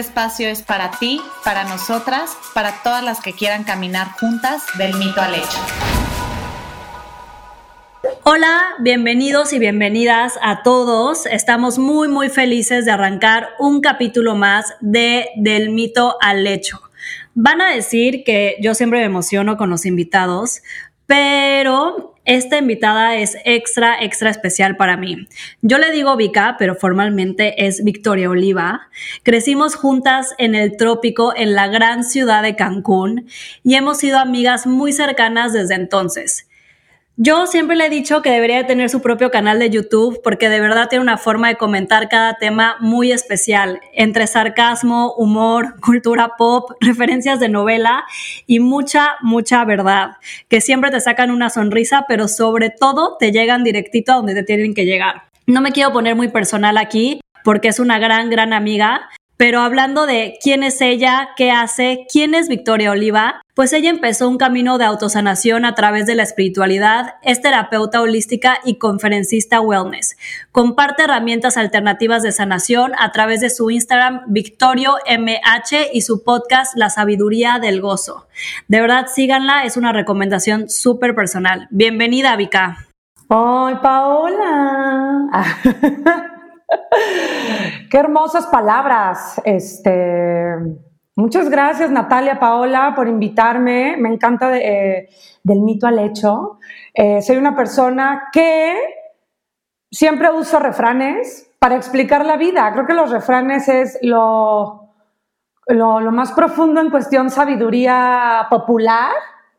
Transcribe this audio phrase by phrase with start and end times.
[0.00, 5.20] espacio es para ti, para nosotras, para todas las que quieran caminar juntas del mito
[5.20, 5.58] al hecho.
[8.24, 11.26] Hola, bienvenidos y bienvenidas a todos.
[11.26, 16.80] Estamos muy muy felices de arrancar un capítulo más de Del mito al hecho.
[17.34, 20.62] Van a decir que yo siempre me emociono con los invitados,
[21.06, 25.26] pero esta invitada es extra, extra especial para mí.
[25.62, 28.82] Yo le digo Vika, pero formalmente es Victoria Oliva.
[29.24, 33.26] Crecimos juntas en el trópico en la gran ciudad de Cancún
[33.64, 36.46] y hemos sido amigas muy cercanas desde entonces.
[37.22, 40.58] Yo siempre le he dicho que debería tener su propio canal de YouTube porque de
[40.58, 46.70] verdad tiene una forma de comentar cada tema muy especial, entre sarcasmo, humor, cultura pop,
[46.80, 48.04] referencias de novela
[48.46, 50.12] y mucha, mucha verdad,
[50.48, 54.42] que siempre te sacan una sonrisa, pero sobre todo te llegan directito a donde te
[54.42, 55.24] tienen que llegar.
[55.46, 59.10] No me quiero poner muy personal aquí porque es una gran, gran amiga,
[59.40, 64.28] pero hablando de quién es ella, qué hace, quién es Victoria Oliva, pues ella empezó
[64.28, 70.18] un camino de autosanación a través de la espiritualidad, es terapeuta holística y conferencista wellness.
[70.52, 76.76] Comparte herramientas alternativas de sanación a través de su Instagram Victorio MH y su podcast
[76.76, 78.26] La Sabiduría del Gozo.
[78.68, 81.66] De verdad, síganla, es una recomendación súper personal.
[81.70, 82.88] Bienvenida, Vika.
[83.30, 85.30] ¡Ay, Paola!
[87.90, 89.40] Qué hermosas palabras.
[89.44, 90.54] Este,
[91.16, 93.96] muchas gracias Natalia, Paola, por invitarme.
[93.96, 95.08] Me encanta eh,
[95.42, 96.58] del mito al hecho.
[96.94, 98.76] Eh, soy una persona que
[99.90, 102.72] siempre uso refranes para explicar la vida.
[102.72, 104.88] Creo que los refranes es lo,
[105.66, 109.12] lo, más profundo en cuestión sabiduría popular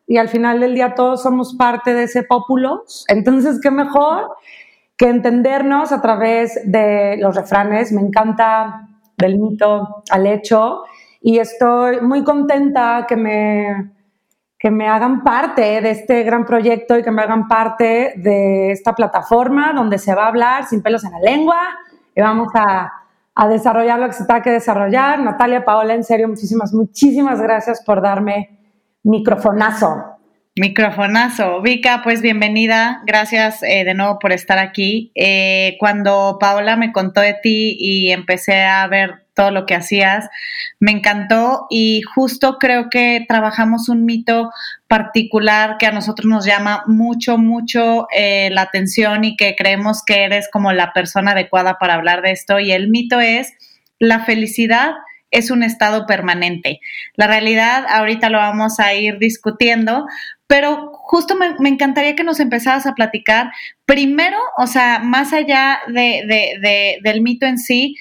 [0.07, 2.84] y al final del día todos somos parte de ese pópulo.
[3.07, 4.36] Entonces, qué mejor
[5.01, 7.91] que entendernos a través de los refranes.
[7.91, 10.84] Me encanta del mito al hecho
[11.19, 13.94] y estoy muy contenta que me,
[14.59, 18.94] que me hagan parte de este gran proyecto y que me hagan parte de esta
[18.94, 21.57] plataforma donde se va a hablar sin pelos en la lengua
[22.16, 22.91] y vamos a,
[23.33, 25.19] a desarrollar lo que se tenga que desarrollar.
[25.19, 28.59] Natalia, Paola, en serio, muchísimas, muchísimas gracias por darme
[29.01, 30.21] microfonazo.
[30.56, 31.62] Microfonazo.
[31.62, 33.01] Vika, pues bienvenida.
[33.06, 35.13] Gracias eh, de nuevo por estar aquí.
[35.16, 40.28] Eh, cuando Paola me contó de ti y empecé a ver todo lo que hacías,
[40.78, 44.51] me encantó y justo creo que trabajamos un mito
[44.89, 50.25] particular que a nosotros nos llama mucho, mucho eh, la atención y que creemos que
[50.25, 52.59] eres como la persona adecuada para hablar de esto.
[52.59, 53.53] Y el mito es
[54.00, 54.95] la felicidad
[55.31, 56.80] es un estado permanente.
[57.16, 60.06] La realidad, ahorita lo vamos a ir discutiendo,
[60.47, 63.52] pero justo me, encantaría que nos empezaras a platicar
[63.86, 67.96] primero, o sea, más allá de, del mito en sí,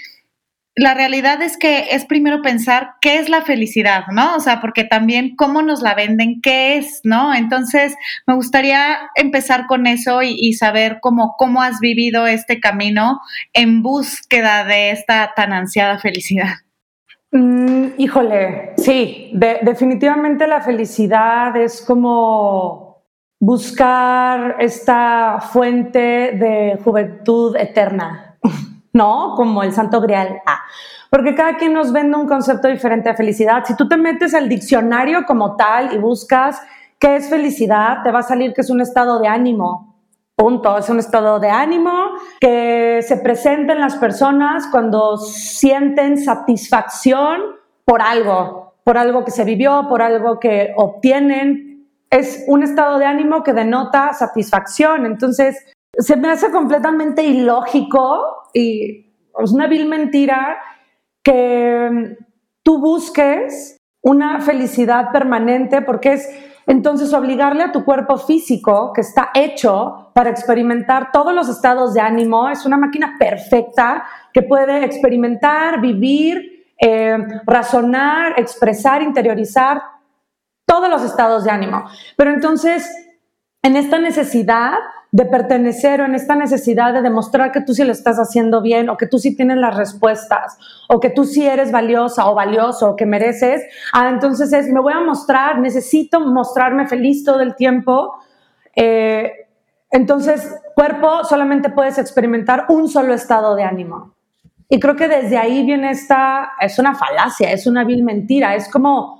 [0.77, 4.35] la realidad es que es primero pensar qué es la felicidad, ¿no?
[4.37, 7.35] O sea, porque también cómo nos la venden, qué es, ¿no?
[7.35, 7.95] Entonces,
[8.27, 13.21] me gustaría empezar con eso y, saber cómo, cómo has vivido este camino
[13.53, 16.55] en búsqueda de esta tan ansiada felicidad.
[17.33, 23.05] Mm, híjole, sí, definitivamente la felicidad es como
[23.39, 28.37] buscar esta fuente de juventud eterna,
[28.93, 29.35] ¿no?
[29.37, 30.41] Como el santo grial.
[30.45, 30.61] Ah,
[31.09, 33.65] porque cada quien nos vende un concepto diferente de felicidad.
[33.65, 36.61] Si tú te metes al diccionario como tal y buscas
[36.99, 39.90] qué es felicidad, te va a salir que es un estado de ánimo,
[40.41, 40.79] Punto.
[40.79, 47.43] Es un estado de ánimo que se presenta en las personas cuando sienten satisfacción
[47.85, 51.91] por algo, por algo que se vivió, por algo que obtienen.
[52.09, 55.05] Es un estado de ánimo que denota satisfacción.
[55.05, 55.63] Entonces,
[55.93, 60.57] se me hace completamente ilógico y es una vil mentira
[61.23, 62.17] que
[62.63, 69.31] tú busques una felicidad permanente porque es entonces, obligarle a tu cuerpo físico, que está
[69.35, 75.81] hecho para experimentar todos los estados de ánimo, es una máquina perfecta que puede experimentar,
[75.81, 79.83] vivir, eh, razonar, expresar, interiorizar
[80.67, 81.85] todos los estados de ánimo.
[82.17, 82.89] Pero entonces,
[83.63, 84.79] en esta necesidad
[85.13, 88.89] de pertenecer o en esta necesidad de demostrar que tú sí lo estás haciendo bien
[88.89, 90.57] o que tú sí tienes las respuestas
[90.89, 93.63] o que tú sí eres valiosa o valioso o que mereces,
[93.93, 98.15] ah, entonces es, me voy a mostrar, necesito mostrarme feliz todo el tiempo.
[98.77, 99.33] Eh,
[99.91, 104.15] entonces, cuerpo, solamente puedes experimentar un solo estado de ánimo.
[104.69, 108.71] Y creo que desde ahí viene esta, es una falacia, es una vil mentira, es
[108.71, 109.20] como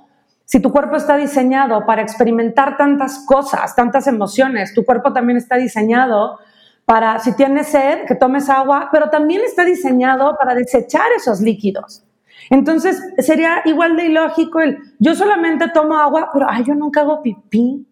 [0.51, 5.55] si tu cuerpo está diseñado para experimentar tantas cosas, tantas emociones, tu cuerpo también está
[5.55, 6.39] diseñado
[6.83, 12.03] para, si tienes sed, que tomes agua, pero también está diseñado para desechar esos líquidos.
[12.49, 17.21] Entonces, sería igual de ilógico el, yo solamente tomo agua, pero ay, yo nunca hago
[17.21, 17.87] pipí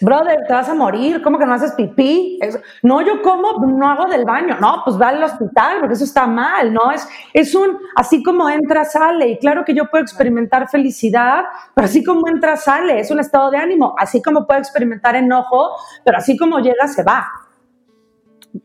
[0.00, 2.38] brother, te vas a morir, ¿cómo que no haces pipí?
[2.82, 6.26] no, yo como, no hago del baño, no, pues va al hospital, porque eso está
[6.26, 6.90] mal, ¿no?
[6.90, 11.44] Es, es un, así como entra, sale, y claro que yo puedo experimentar felicidad,
[11.74, 15.70] pero así como entra, sale, es un estado de ánimo, así como puedo experimentar enojo,
[16.04, 17.28] pero así como llega, se va.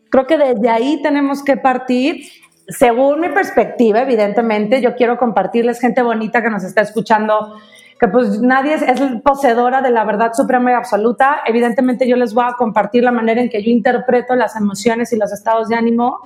[0.09, 2.25] Creo que desde ahí tenemos que partir
[2.67, 7.59] según mi perspectiva, evidentemente, yo quiero compartirles gente bonita que nos está escuchando
[7.99, 11.41] que pues nadie es, poseedora de la verdad suprema y absoluta.
[11.45, 15.17] Evidentemente yo les voy a compartir la manera en que yo interpreto las emociones y
[15.17, 16.19] los estados de ánimo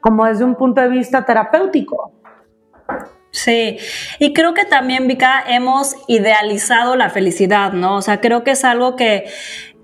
[0.00, 2.12] como desde un punto de vista terapéutico.
[3.32, 3.78] Sí,
[4.18, 7.96] y creo que también, Vika, hemos idealizado la felicidad, ¿no?
[7.96, 9.26] O sea, creo que es algo que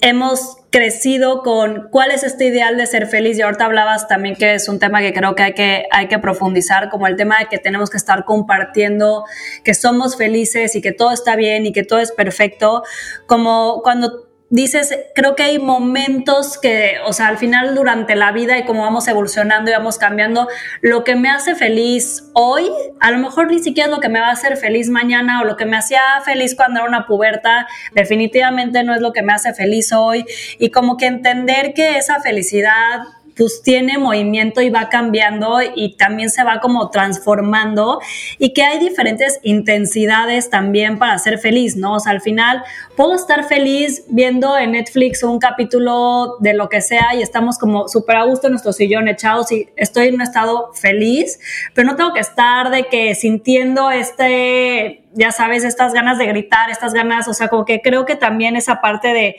[0.00, 3.38] hemos crecido con cuál es este ideal de ser feliz.
[3.38, 6.18] Y ahorita hablabas también que es un tema que creo que hay que, hay que
[6.18, 9.24] profundizar, como el tema de que tenemos que estar compartiendo
[9.64, 12.82] que somos felices y que todo está bien y que todo es perfecto,
[13.26, 18.58] como cuando dices, creo que hay momentos que, o sea, al final durante la vida
[18.58, 20.48] y como vamos evolucionando y vamos cambiando,
[20.82, 22.70] lo que me hace feliz hoy,
[23.00, 25.44] a lo mejor ni siquiera es lo que me va a hacer feliz mañana o
[25.44, 29.32] lo que me hacía feliz cuando era una puberta, definitivamente no es lo que me
[29.32, 30.24] hace feliz hoy.
[30.58, 33.00] Y como que entender que esa felicidad
[33.36, 38.00] pues tiene movimiento y va cambiando y también se va como transformando
[38.38, 41.94] y que hay diferentes intensidades también para ser feliz, ¿no?
[41.94, 42.64] O sea, al final
[42.96, 47.88] puedo estar feliz viendo en Netflix un capítulo de lo que sea y estamos como
[47.88, 51.38] súper a gusto en nuestro sillón echados y estoy en un estado feliz,
[51.74, 56.70] pero no tengo que estar de que sintiendo este, ya sabes, estas ganas de gritar,
[56.70, 59.36] estas ganas, o sea, como que creo que también esa parte de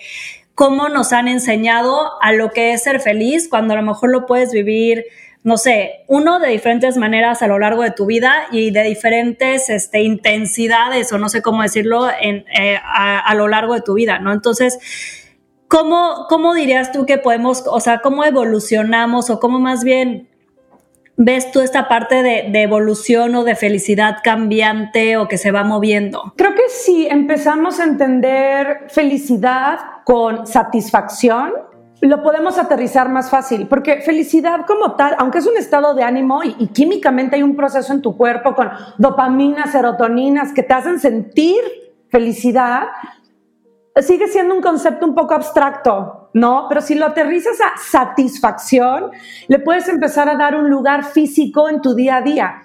[0.57, 4.25] cómo nos han enseñado a lo que es ser feliz cuando a lo mejor lo
[4.25, 5.05] puedes vivir,
[5.43, 9.69] no sé, uno de diferentes maneras a lo largo de tu vida y de diferentes
[9.69, 12.43] este, intensidades o no sé cómo decirlo eh,
[12.83, 14.33] a, lo largo de tu vida, ¿no?
[14.33, 14.79] Entonces,
[15.67, 20.27] ¿cómo, ¿cómo dirías tú que podemos, o sea, cómo evolucionamos o cómo más bien
[21.17, 25.63] ves tú esta parte de, de, evolución o de felicidad cambiante o que se va
[25.63, 26.33] moviendo?
[26.37, 31.51] Creo que si empezamos a entender felicidad con satisfacción,
[32.01, 36.43] lo podemos aterrizar más fácil, porque felicidad como tal, aunque es un estado de ánimo
[36.43, 40.99] y, y químicamente hay un proceso en tu cuerpo con dopaminas, serotoninas que te hacen
[40.99, 41.57] sentir
[42.09, 42.83] felicidad,
[44.01, 46.65] sigue siendo un concepto un poco abstracto, ¿no?
[46.69, 49.11] Pero si lo aterrizas a satisfacción,
[49.47, 52.61] le puedes empezar a dar un lugar físico en tu día a día.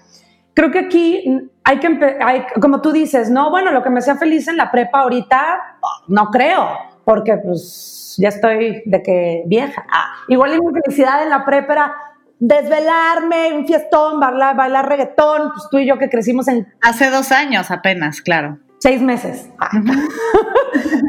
[0.54, 4.16] Creo que aquí hay que, hay, como tú dices, no, bueno, lo que me hacía
[4.16, 6.68] feliz en la prepa ahorita, no creo,
[7.04, 9.86] porque pues ya estoy de que vieja.
[9.90, 11.94] Ah, igual mi felicidad en la prepa era
[12.38, 16.66] desvelarme, un fiestón, bailar, bailar reggaetón, pues tú y yo que crecimos en...
[16.82, 19.48] Hace dos años apenas, claro seis meses.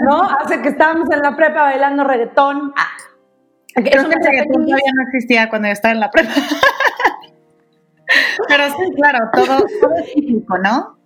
[0.06, 0.22] ¿No?
[0.22, 2.72] Hace que estábamos en la prepa bailando reggaetón.
[3.74, 6.34] Creo que el reggaetón todavía no existía cuando yo estaba en la prepa.
[8.48, 9.66] Pero sí, claro, todo,
[9.98, 11.00] es típico, ¿no?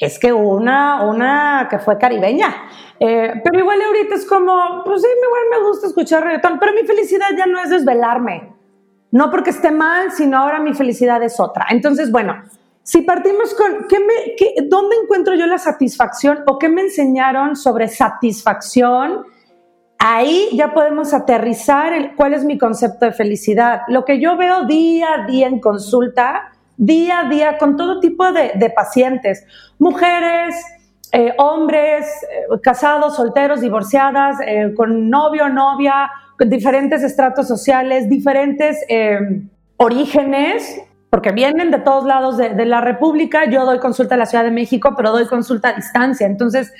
[0.00, 2.48] Es que una, una que fue caribeña.
[2.98, 6.86] Eh, pero igual ahorita es como, pues sí, igual me gusta escuchar reggaetón, pero mi
[6.86, 8.54] felicidad ya no es desvelarme.
[9.10, 11.66] No porque esté mal, sino ahora mi felicidad es otra.
[11.68, 12.42] Entonces, bueno,
[12.86, 17.88] si partimos con, ¿qué me, ¿dónde encuentro yo la satisfacción o qué me enseñaron sobre
[17.88, 19.24] satisfacción?
[19.98, 23.80] Ahí ya podemos aterrizar cuál es mi concepto de felicidad.
[23.88, 28.30] Lo que yo veo día a día en consulta, día a día con todo tipo
[28.30, 29.44] de, pacientes,
[29.80, 30.54] mujeres,
[31.10, 38.78] eh, hombres, eh, casados, solteros, divorciadas, eh, con novio, novia, con diferentes estratos sociales, diferentes
[39.76, 40.82] orígenes,
[41.16, 43.48] porque vienen de todos lados de, la República.
[43.48, 46.26] Yo doy consulta en la Ciudad de México, pero doy consulta a distancia.
[46.26, 46.70] Entonces,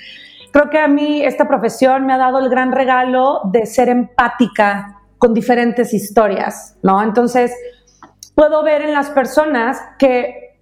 [0.51, 4.99] creo que a mí esta profesión me ha dado el gran regalo de ser empática
[5.17, 7.01] con diferentes historias, ¿no?
[7.01, 7.51] Entonces,
[8.35, 10.59] puedo ver en las personas que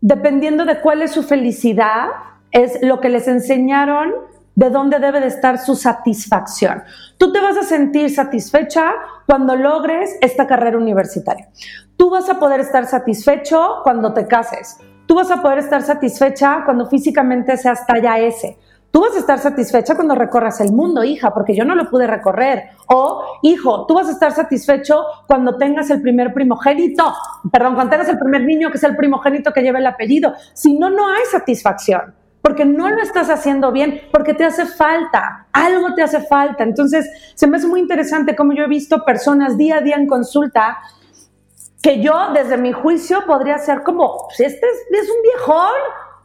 [0.00, 2.06] dependiendo de cuál es su felicidad,
[2.52, 4.12] es lo que les enseñaron
[4.54, 6.82] de dónde debe de estar su satisfacción.
[7.18, 8.92] Tú te vas a sentir satisfecha
[9.26, 11.48] cuando logres esta carrera universitaria.
[11.96, 14.78] Tú vas a poder estar satisfecho cuando te cases.
[15.06, 18.56] Tú vas a poder estar satisfecha cuando físicamente seas talla S.
[18.90, 22.06] Tú vas a estar satisfecha cuando recorras el mundo, hija, porque yo no lo pude
[22.06, 22.68] recorrer.
[22.86, 27.12] O, hijo, tú vas a estar satisfecho cuando tengas el primer primogénito.
[27.50, 30.34] Perdón, cuando tengas el primer niño que es el primogénito que lleva el apellido.
[30.52, 35.46] Si no, no hay satisfacción porque no lo estás haciendo bien, porque te hace falta,
[35.50, 36.62] algo te hace falta.
[36.62, 40.06] Entonces, se me hace muy interesante cómo yo he visto personas día a día en
[40.06, 40.76] consulta
[41.80, 45.72] que yo, desde mi juicio, podría ser como, pues este es, un viejón,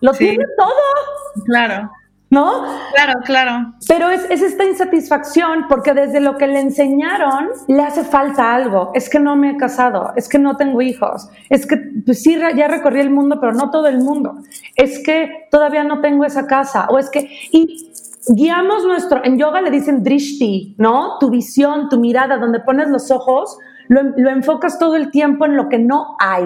[0.01, 1.45] lo tiene todo.
[1.45, 1.89] Claro.
[2.29, 2.63] ¿No?
[2.93, 3.73] Claro, claro.
[3.87, 8.91] Pero es, esta insatisfacción porque desde lo que le enseñaron le hace falta algo.
[8.93, 12.37] Es que no me he casado, es que no tengo hijos, es que pues sí,
[12.55, 14.39] ya recorrí el mundo, pero no todo el mundo.
[14.75, 17.29] Es que todavía no tengo esa casa, o es que...
[17.51, 17.91] Y
[18.27, 21.17] guiamos nuestro, en yoga le dicen drishti, ¿no?
[21.19, 23.57] Tu visión, tu mirada, donde pones los ojos,
[23.87, 26.45] lo, enfocas todo el tiempo en lo que no hay.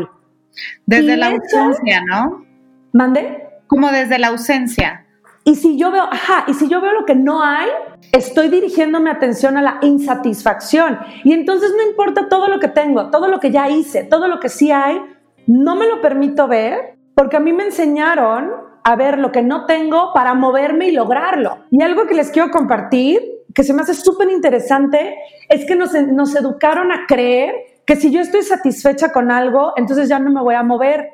[0.85, 2.45] Desde la ausencia, ¿no?
[2.93, 3.49] ¿Mande?
[3.67, 5.02] Como desde la ausencia.
[5.45, 7.69] Y si yo veo, ajá, y si yo veo lo que no hay,
[8.11, 10.99] estoy dirigiendo mi atención a la insatisfacción.
[11.23, 14.39] Y entonces no importa todo lo que tengo, todo lo que ya hice, todo lo
[14.39, 15.01] que sí hay,
[15.45, 18.51] no me lo permito ver porque a mí me enseñaron
[18.83, 21.59] a ver lo que no tengo para moverme y lograrlo.
[21.71, 23.21] Y algo que les quiero compartir,
[23.53, 25.15] que se me hace súper interesante,
[25.49, 27.53] es que nos, nos educaron a creer
[27.85, 31.09] que si yo estoy satisfecha con algo, entonces ya no me voy a mover,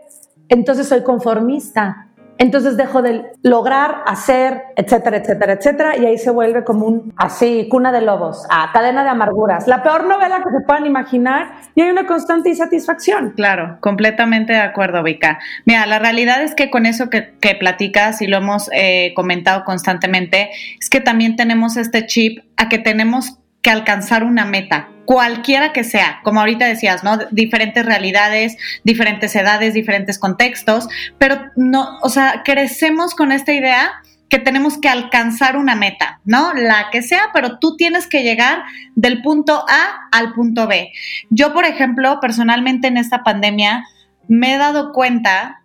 [0.48, 2.09] entonces soy conformista
[2.39, 7.67] entonces dejo de lograr, hacer, etcétera, etcétera, etcétera, y ahí se vuelve como un, así,
[7.69, 11.81] cuna de lobos, a cadena de amarguras, la peor novela que se puedan imaginar, y
[11.81, 13.34] hay una constante insatisfacción.
[13.36, 15.39] Claro, completamente de acuerdo, Vika.
[15.65, 20.50] Mira, la realidad es que con eso que, platicas y lo hemos eh, comentado constantemente,
[20.79, 25.84] es que también tenemos este chip a que tenemos que alcanzar una meta, cualquiera que
[25.84, 27.18] sea, como ahorita decías, ¿no?
[27.32, 30.88] Diferentes realidades, diferentes edades, diferentes contextos,
[31.18, 33.92] pero no, o sea, crecemos con esta idea
[34.30, 36.54] que tenemos que alcanzar una meta, ¿no?
[36.54, 38.62] La que sea, pero tú tienes que llegar
[38.96, 40.92] del punto A al punto B.
[41.32, 43.86] Yo, por ejemplo, personalmente en esta pandemia
[44.28, 45.63] me he dado cuenta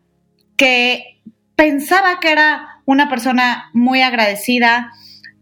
[0.56, 1.20] que
[1.54, 4.92] pensaba que era una persona muy agradecida,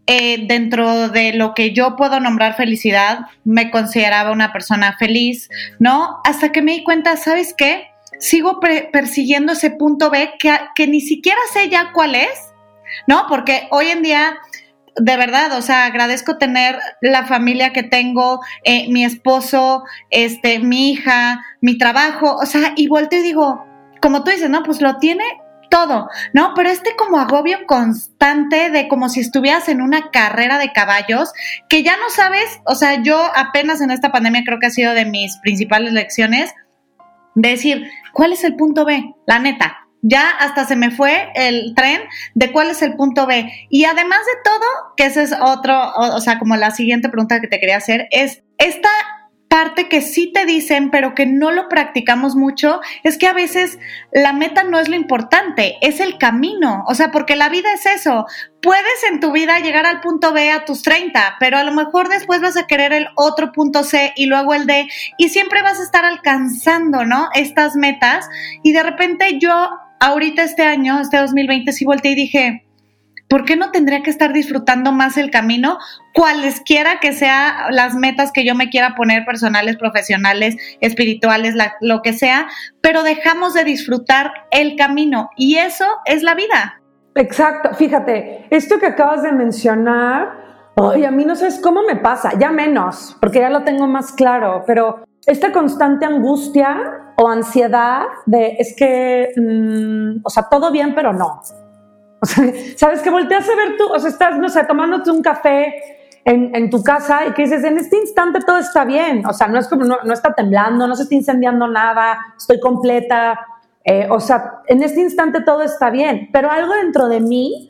[0.05, 6.19] eh, dentro de lo que yo puedo nombrar felicidad, me consideraba una persona feliz, ¿no?
[6.25, 7.87] Hasta que me di cuenta, ¿sabes qué?
[8.19, 8.59] Sigo
[8.91, 12.53] persiguiendo ese punto B que, que ni siquiera sé ya cuál es,
[13.07, 13.25] ¿no?
[13.27, 14.37] Porque hoy en día
[14.95, 20.91] de verdad, o sea, agradezco tener la familia que tengo, eh, mi esposo, este, mi
[20.91, 23.65] hija, mi trabajo, o sea, y volteo y digo,
[24.01, 25.23] como tú dices, no, pues lo tiene
[25.73, 26.53] todo, ¿no?
[26.55, 31.33] Pero este como agobio constante de como si estuvieras en una carrera de caballos,
[31.67, 34.93] que ya no sabes, o sea, yo apenas en esta pandemia creo que ha sido
[34.93, 36.53] de mis principales lecciones,
[37.33, 39.15] de decir, ¿cuál es el punto B?
[39.25, 42.01] La neta, ya hasta se me fue el tren
[42.35, 43.51] de cuál es el punto B.
[43.71, 47.41] Y además de todo, que ese es otro, o, o, sea, como la siguiente pregunta
[47.41, 48.89] que te quería hacer, es esta
[49.53, 53.77] parte que sí te dicen, pero que no lo practicamos mucho, es que a veces
[54.11, 56.83] la meta no es lo importante, es el camino.
[56.87, 58.25] O sea, porque la vida es eso.
[58.63, 62.09] Puedes en tu vida llegar al punto B a tus 30, pero a lo mejor
[62.09, 64.87] después vas a querer el otro punto C y luego el D,
[65.19, 67.29] y siempre vas a estar alcanzando, ¿no?
[67.35, 68.27] Estas metas.
[68.63, 69.69] Y de repente yo,
[69.99, 72.62] ahorita este año, este 2020, sí volteé y dije,
[73.33, 75.79] ¿por qué no tendría que estar disfrutando más el camino?
[76.13, 82.13] Cualesquiera que sean las metas que yo me quiera poner, personales, profesionales, espirituales, lo que
[82.13, 82.45] sea,
[82.79, 86.79] pero dejamos de disfrutar el camino y eso es la vida.
[87.15, 92.37] Exacto, fíjate, esto que acabas de mencionar, oye, a mí no sabes cómo me pasa,
[92.37, 98.57] ya menos, porque ya lo tengo más claro, pero esta constante angustia o ansiedad de
[98.59, 101.41] es que, mm, o sea, todo bien, pero no.
[102.23, 102.45] O sea,
[102.77, 105.73] sabes que volteas a ver tú, o sea, estás, no sé, tomándote un café
[106.23, 109.25] en, tu casa y que dices, en este instante todo está bien.
[109.25, 113.37] O sea, no es como, no, está temblando, no se está incendiando nada, estoy completa.
[113.83, 116.29] Eh, o sea, en este instante todo está bien.
[116.31, 117.69] Pero algo dentro de mí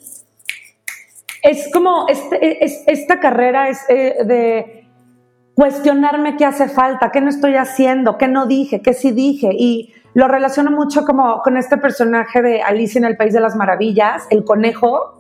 [1.42, 4.88] es como, este, es, esta carrera es eh, de
[5.56, 9.50] cuestionarme qué hace falta, qué no estoy haciendo, qué no dije, qué sí dije.
[9.52, 13.56] Y lo relaciono mucho como con este personaje de Alicia en el País de las
[13.56, 15.20] Maravillas, el conejo,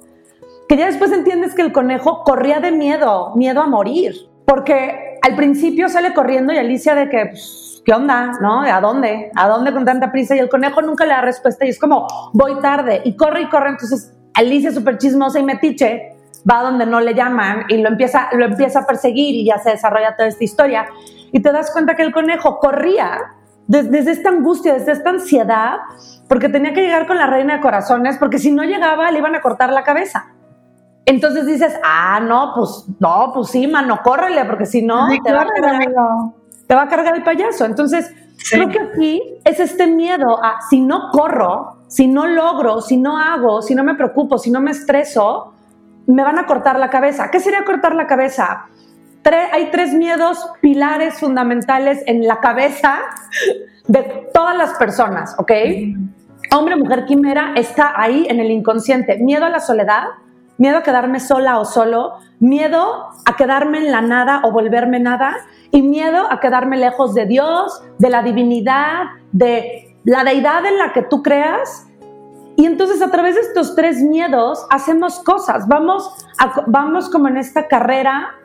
[0.68, 4.14] que ya después entiendes que el conejo corría de miedo, miedo a morir,
[4.46, 8.34] porque al principio sale corriendo y Alicia de que, pues, ¿qué onda?
[8.40, 8.62] ¿No?
[8.62, 9.32] ¿A dónde?
[9.36, 10.36] ¿A dónde con tanta prisa?
[10.36, 13.50] Y el conejo nunca le da respuesta y es como, voy tarde, y corre y
[13.50, 16.16] corre, entonces Alicia súper chismosa y metiche,
[16.50, 19.72] va donde no le llaman y lo empieza, lo empieza a perseguir y ya se
[19.72, 20.86] desarrolla toda esta historia.
[21.32, 23.20] Y te das cuenta que el conejo corría
[23.68, 25.78] desde, esta angustia, desde esta ansiedad,
[26.28, 29.36] porque tenía que llegar con la reina de corazones, porque si no llegaba le iban
[29.36, 30.28] a cortar la cabeza.
[31.06, 35.42] Entonces dices, ah, no, pues no, pues sí, mano, córrele, porque si no, te, va
[35.42, 35.94] a cargar,
[36.68, 37.66] te va a cargar el payaso.
[37.66, 38.10] Entonces,
[38.50, 43.18] creo que aquí es este miedo a si no corro, si no logro, si no
[43.18, 45.54] hago, si no me preocupo, si no me estreso,
[46.08, 47.30] me van a cortar la cabeza.
[47.30, 48.66] ¿Qué sería cortar la cabeza?
[49.32, 53.00] Hay tres miedos pilares fundamentales en la cabeza
[53.88, 55.52] de todas las personas, ¿ok?
[56.52, 59.18] Hombre, mujer, quimera está ahí en el inconsciente.
[59.18, 60.04] Miedo a la soledad,
[60.58, 65.36] miedo a quedarme sola o solo, miedo a quedarme en la nada o volverme nada
[65.72, 70.94] y miedo a quedarme lejos de Dios, de la divinidad, de la deidad en la
[70.94, 71.88] que tú creas.
[72.56, 76.08] Y entonces a través de estos tres miedos hacemos cosas, vamos,
[76.68, 78.36] vamos como en esta carrera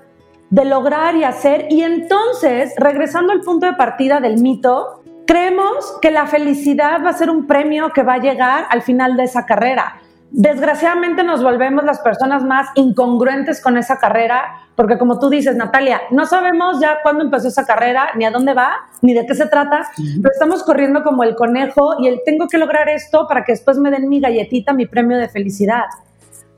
[0.50, 1.66] de lograr y hacer.
[1.70, 7.12] Y entonces, regresando al punto de partida del mito, creemos que la felicidad va a
[7.12, 10.00] ser un premio que va a llegar al final de esa carrera.
[10.30, 16.02] Desgraciadamente nos volvemos las personas más incongruentes con esa carrera, porque como tú dices, Natalia,
[16.10, 19.46] no sabemos ya cuándo empezó esa carrera, ni a dónde va, ni de qué se
[19.46, 23.52] trata, pero estamos corriendo como el conejo y el tengo que lograr esto para que
[23.52, 25.84] después me den mi galletita, mi premio de felicidad.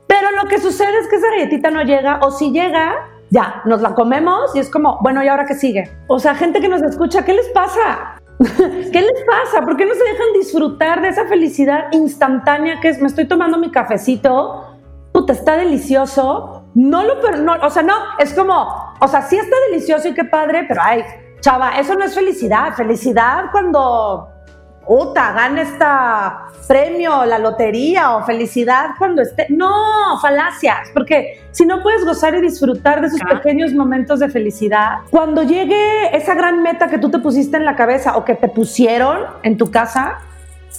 [0.05, 2.93] Pero lo que sucede es que esa galletita no llega, o si llega,
[3.31, 5.89] ya, nos la comemos y es como, bueno, ¿y ahora qué sigue?
[6.07, 8.17] O sea, gente que nos escucha, ¿qué les pasa?
[8.39, 9.63] ¿Qué les pasa?
[9.63, 13.57] ¿Por qué no se dejan disfrutar de esa felicidad instantánea que es, me estoy tomando
[13.57, 14.77] mi cafecito,
[15.13, 16.65] puta, está delicioso?
[16.75, 20.25] No lo, no, o sea, no, es como, o sea, sí está delicioso y qué
[20.25, 21.03] padre, pero ay,
[21.39, 22.73] chava, eso no es felicidad.
[22.73, 24.27] Felicidad cuando
[24.85, 29.47] puta, gana esta premio, la lotería o felicidad cuando esté.
[29.49, 34.99] No, falacias, porque si no puedes gozar y disfrutar de esos pequeños momentos de felicidad,
[35.09, 38.47] cuando llegue esa gran meta que tú te pusiste en la cabeza o que te
[38.47, 40.19] pusieron en tu casa,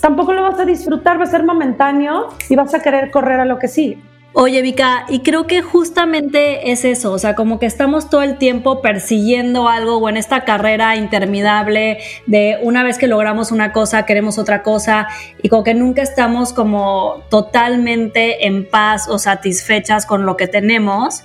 [0.00, 3.44] tampoco lo vas a disfrutar, va a ser momentáneo y vas a querer correr a
[3.44, 4.11] lo que sigue.
[4.34, 8.38] Oye, Vika, y creo que justamente es eso, o sea, como que estamos todo el
[8.38, 14.06] tiempo persiguiendo algo o en esta carrera interminable de una vez que logramos una cosa,
[14.06, 15.08] queremos otra cosa
[15.42, 21.24] y como que nunca estamos como totalmente en paz o satisfechas con lo que tenemos.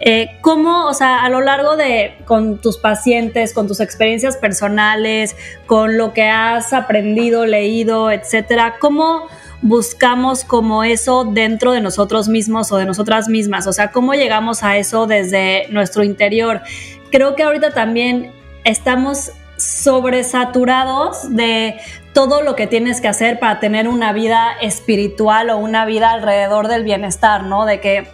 [0.00, 5.36] Eh, ¿Cómo, o sea, a lo largo de, con tus pacientes, con tus experiencias personales,
[5.66, 9.26] con lo que has aprendido, leído, etcétera, cómo
[9.62, 14.62] buscamos como eso dentro de nosotros mismos o de nosotras mismas, o sea, cómo llegamos
[14.62, 16.62] a eso desde nuestro interior.
[17.10, 18.32] Creo que ahorita también
[18.64, 21.80] estamos sobresaturados de
[22.12, 26.68] todo lo que tienes que hacer para tener una vida espiritual o una vida alrededor
[26.68, 27.64] del bienestar, ¿no?
[27.64, 28.08] De que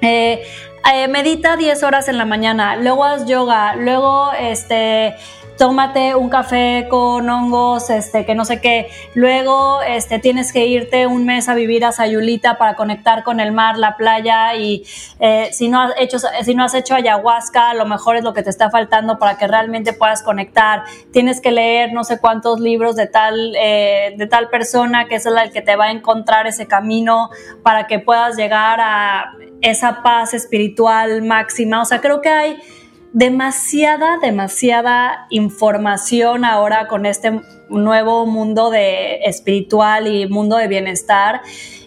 [0.00, 0.42] eh,
[0.92, 5.14] eh, medita 10 horas en la mañana, luego haz yoga, luego este,
[5.56, 8.88] tómate un café con hongos, este, que no sé qué.
[9.14, 13.52] Luego, este, tienes que irte un mes a vivir a Sayulita para conectar con el
[13.52, 14.84] mar, la playa y
[15.20, 18.42] eh, si, no has hecho, si no has hecho ayahuasca, lo mejor es lo que
[18.42, 20.82] te está faltando para que realmente puedas conectar.
[21.12, 25.26] Tienes que leer no sé cuántos libros de tal, eh, de tal persona que es
[25.26, 27.30] el que te va a encontrar ese camino
[27.62, 31.82] para que puedas llegar a esa paz espiritual máxima.
[31.82, 32.58] O sea, creo que hay
[33.14, 41.40] demasiada, demasiada información ahora con este nuevo mundo de espiritual y mundo de bienestar.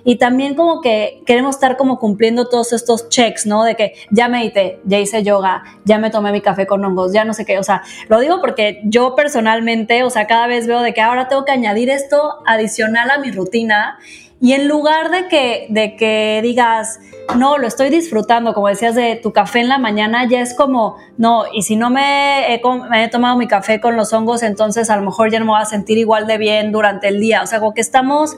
[0.10, 3.66] Y también como que queremos estar como cumpliendo todos estos checks, ¿no?
[3.66, 7.26] De que ya medité, ya hice yoga, ya me tomé mi café con hongos, ya
[7.26, 7.60] no sé qué.
[7.60, 11.28] O sea, lo digo porque yo personalmente, o sea, cada vez veo de que ahora
[11.28, 14.00] tengo que añadir esto adicional a mi rutina
[14.40, 17.02] y en lugar de que, de que digas,
[17.36, 20.96] no, lo estoy disfrutando, como decías de tu café en la mañana, ya es como,
[21.18, 24.90] no, y si no me he, me he tomado mi café con los hongos, entonces
[24.90, 27.42] a lo mejor ya no me voy a sentir igual de bien durante el día.
[27.42, 28.38] O sea, como que estamos,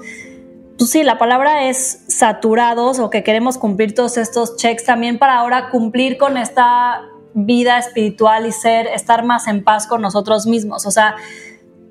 [0.80, 5.36] pues sí, la palabra es saturados o que queremos cumplir todos estos checks también para
[5.36, 7.02] ahora cumplir con esta
[7.34, 10.86] vida espiritual y ser, estar más en paz con nosotros mismos.
[10.86, 11.18] O sea,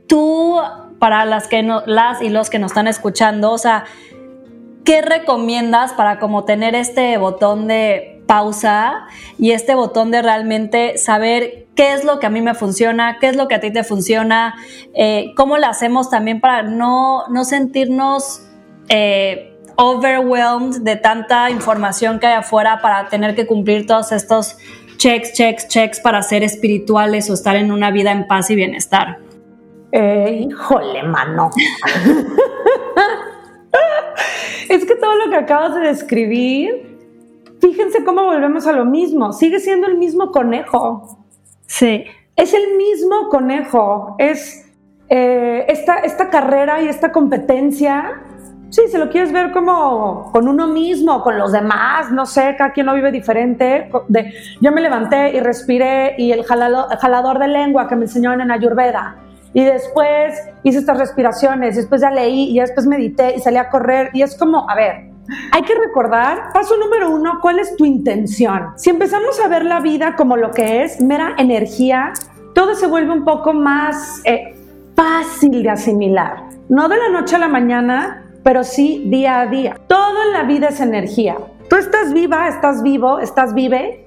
[0.07, 0.57] tú
[0.99, 3.85] para las que no, las y los que nos están escuchando, o sea,
[4.85, 9.07] ¿qué recomiendas para como tener este botón de pausa
[9.39, 13.29] y este botón de realmente saber qué es lo que a mí me funciona, qué
[13.29, 14.55] es lo que a ti te funciona,
[14.95, 18.48] eh, cómo lo hacemos también para no, no sentirnos
[18.89, 24.57] eh, overwhelmed de tanta información que hay afuera para tener que cumplir todos estos
[24.97, 29.19] checks, checks, checks para ser espirituales o estar en una vida en paz y bienestar.
[29.93, 31.51] Eh, híjole, mano.
[34.69, 36.99] es que todo lo que acabas de describir,
[37.61, 41.25] fíjense cómo volvemos a lo mismo, sigue siendo el mismo conejo.
[41.67, 42.05] Sí.
[42.37, 44.69] Es el mismo conejo, es
[45.09, 48.23] eh, esta, esta carrera y esta competencia
[48.71, 52.73] Sí, si lo quieres ver como con uno mismo, con los demás, no sé, cada
[52.73, 53.91] quien lo vive diferente.
[54.09, 58.51] De, yo me levanté y respiré y el, jalador de lengua que me enseñaron en
[58.51, 59.17] Ayurveda.
[59.55, 63.71] Y después hice estas respiraciones, y después ya leí, y después medité y salí a
[63.71, 64.11] correr.
[64.13, 65.11] Y es como, a ver,
[65.53, 68.73] hay que recordar, paso número uno, ¿cuál es tu intención?
[68.77, 72.13] Si empezamos a ver la vida como lo que es, mera energía,
[72.55, 74.55] todo se vuelve un poco más eh,
[74.95, 76.45] fácil de asimilar.
[76.69, 79.79] No de la noche a la mañana, pero sí día a día.
[79.89, 81.37] Todo en la vida es energía.
[81.69, 84.03] Tú estás viva, estás vivo, estás vive,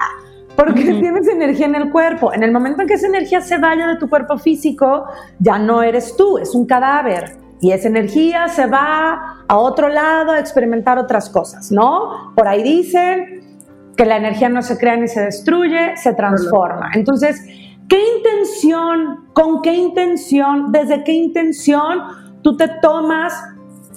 [0.56, 2.34] porque tienes energía en el cuerpo.
[2.34, 5.06] En el momento en que esa energía se vaya de tu cuerpo físico,
[5.38, 7.38] ya no eres tú, es un cadáver.
[7.60, 12.34] Y esa energía se va a otro lado a experimentar otras cosas, ¿no?
[12.36, 13.60] Por ahí dicen
[13.96, 16.90] que la energía no se crea ni se destruye, se transforma.
[16.96, 17.46] Entonces,
[17.88, 22.00] ¿qué intención, con qué intención, desde qué intención
[22.42, 23.34] tú te tomas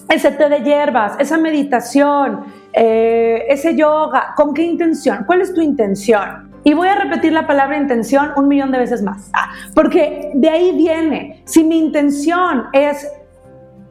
[0.08, 5.24] ese té de hierbas, esa meditación, eh, ese yoga, ¿con qué intención?
[5.26, 6.52] ¿Cuál es tu intención?
[6.64, 10.48] Y voy a repetir la palabra intención un millón de veces más, ah, porque de
[10.48, 13.06] ahí viene, si mi intención es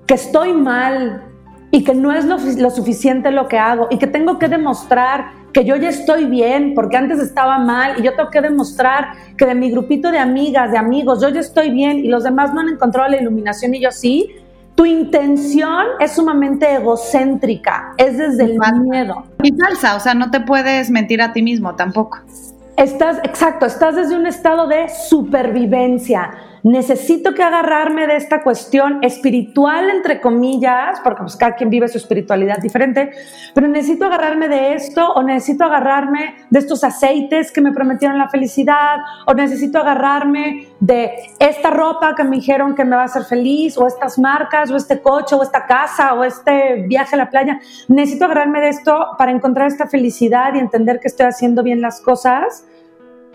[0.08, 1.23] que estoy mal
[1.71, 5.43] y que no es lo, lo suficiente lo que hago y que tengo que demostrar
[5.54, 9.45] que yo ya estoy bien porque antes estaba mal y yo tengo que demostrar que
[9.45, 12.62] de mi grupito de amigas, de amigos, yo ya estoy bien y los demás no
[12.62, 14.36] han encontrado la iluminación y yo sí,
[14.76, 19.24] tu intención es sumamente egocéntrica, es desde el miedo.
[19.44, 22.20] Y falsa, o sea, no te puedes mentir a ti mismo tampoco.
[22.76, 26.32] Estás, exacto, estás desde un estado de supervivencia
[26.63, 31.97] necesito que agarrarme de esta cuestión espiritual, entre comillas, porque pues, cada quien vive su
[31.97, 33.12] espiritualidad diferente,
[33.54, 38.30] pero necesito agarrarme de esto o necesito agarrarme de estos aceites que me prometieron la
[38.30, 43.26] felicidad o necesito agarrarme de esta ropa que me dijeron que me va a hacer
[43.26, 47.30] feliz o estas marcas o este coche o esta casa o este viaje a la
[47.30, 47.60] playa.
[47.89, 51.99] Necesito agarrarme de esto para encontrar esta felicidad y entender que estoy haciendo bien las
[51.99, 52.65] cosas,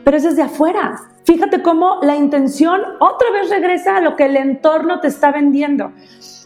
[0.09, 4.39] pero es desde afuera Fíjate cómo la intención otra vez regresa a lo que el
[4.39, 5.93] entorno te está vendiendo.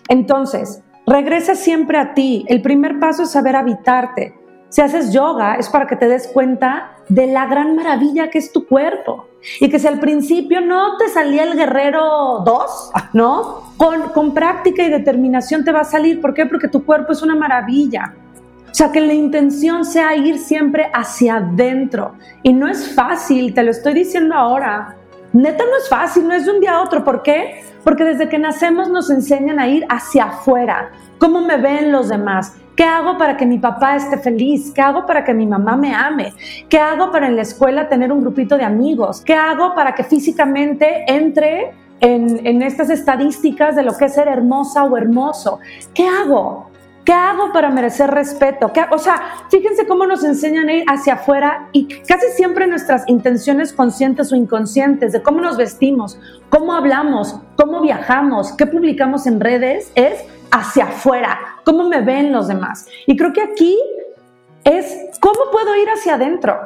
[0.08, 2.44] Entonces, regresa siempre a ti.
[2.48, 4.34] El primer paso es saber habitarte.
[4.70, 8.52] Si haces yoga es para que te des cuenta de la gran maravilla que es
[8.52, 9.28] tu cuerpo.
[9.60, 13.74] Y que si al principio no te salía el guerrero 2, ¿no?
[13.76, 16.20] Con, con práctica y determinación te va a salir.
[16.20, 16.46] ¿Por qué?
[16.46, 18.16] Porque tu cuerpo es una maravilla.
[18.72, 22.14] O sea, que la intención sea ir siempre hacia adentro.
[22.42, 24.96] Y no es fácil, te lo estoy diciendo ahora.
[25.34, 27.04] Neta no es fácil, no es de un día a otro.
[27.04, 27.64] ¿Por qué?
[27.84, 30.90] Porque desde que nacemos nos enseñan a ir hacia afuera.
[31.18, 32.56] ¿Cómo me ven los demás?
[32.74, 34.72] ¿Qué hago para que mi papá esté feliz?
[34.74, 36.32] ¿Qué hago para que mi mamá me ame?
[36.70, 39.20] ¿Qué hago para en la escuela tener un grupito de amigos?
[39.20, 44.28] ¿Qué hago para que físicamente entre en, en estas estadísticas de lo que es ser
[44.28, 45.58] hermosa o hermoso?
[45.92, 46.71] ¿Qué hago?
[47.04, 48.72] ¿Qué hago para merecer respeto?
[48.72, 53.02] ¿Qué, o sea, fíjense cómo nos enseñan a ir hacia afuera y casi siempre nuestras
[53.08, 59.40] intenciones conscientes o inconscientes de cómo nos vestimos, cómo hablamos, cómo viajamos, qué publicamos en
[59.40, 62.86] redes es hacia afuera, cómo me ven los demás.
[63.06, 63.76] Y creo que aquí
[64.62, 66.56] es cómo puedo ir hacia adentro,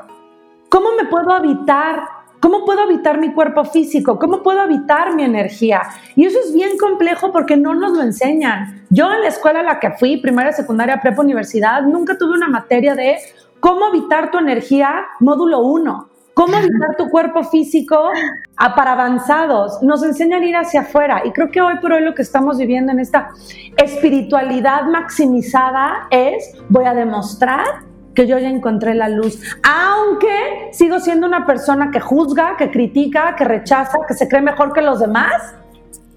[0.68, 2.02] cómo me puedo habitar
[2.40, 4.18] ¿Cómo puedo habitar mi cuerpo físico?
[4.18, 5.82] ¿Cómo puedo habitar mi energía?
[6.14, 8.84] Y eso es bien complejo porque no nos lo enseñan.
[8.90, 12.48] Yo en la escuela a la que fui, primaria, secundaria, prepa, universidad, nunca tuve una
[12.48, 13.16] materia de
[13.60, 16.08] cómo habitar tu energía, módulo 1.
[16.34, 18.10] ¿Cómo habitar tu cuerpo físico
[18.58, 19.82] para avanzados?
[19.82, 21.22] Nos enseñan a ir hacia afuera.
[21.24, 23.30] Y creo que hoy por hoy lo que estamos viviendo en esta
[23.78, 27.85] espiritualidad maximizada es, voy a demostrar
[28.16, 33.36] que yo ya encontré la luz, aunque sigo siendo una persona que juzga, que critica,
[33.36, 35.54] que rechaza, que se cree mejor que los demás,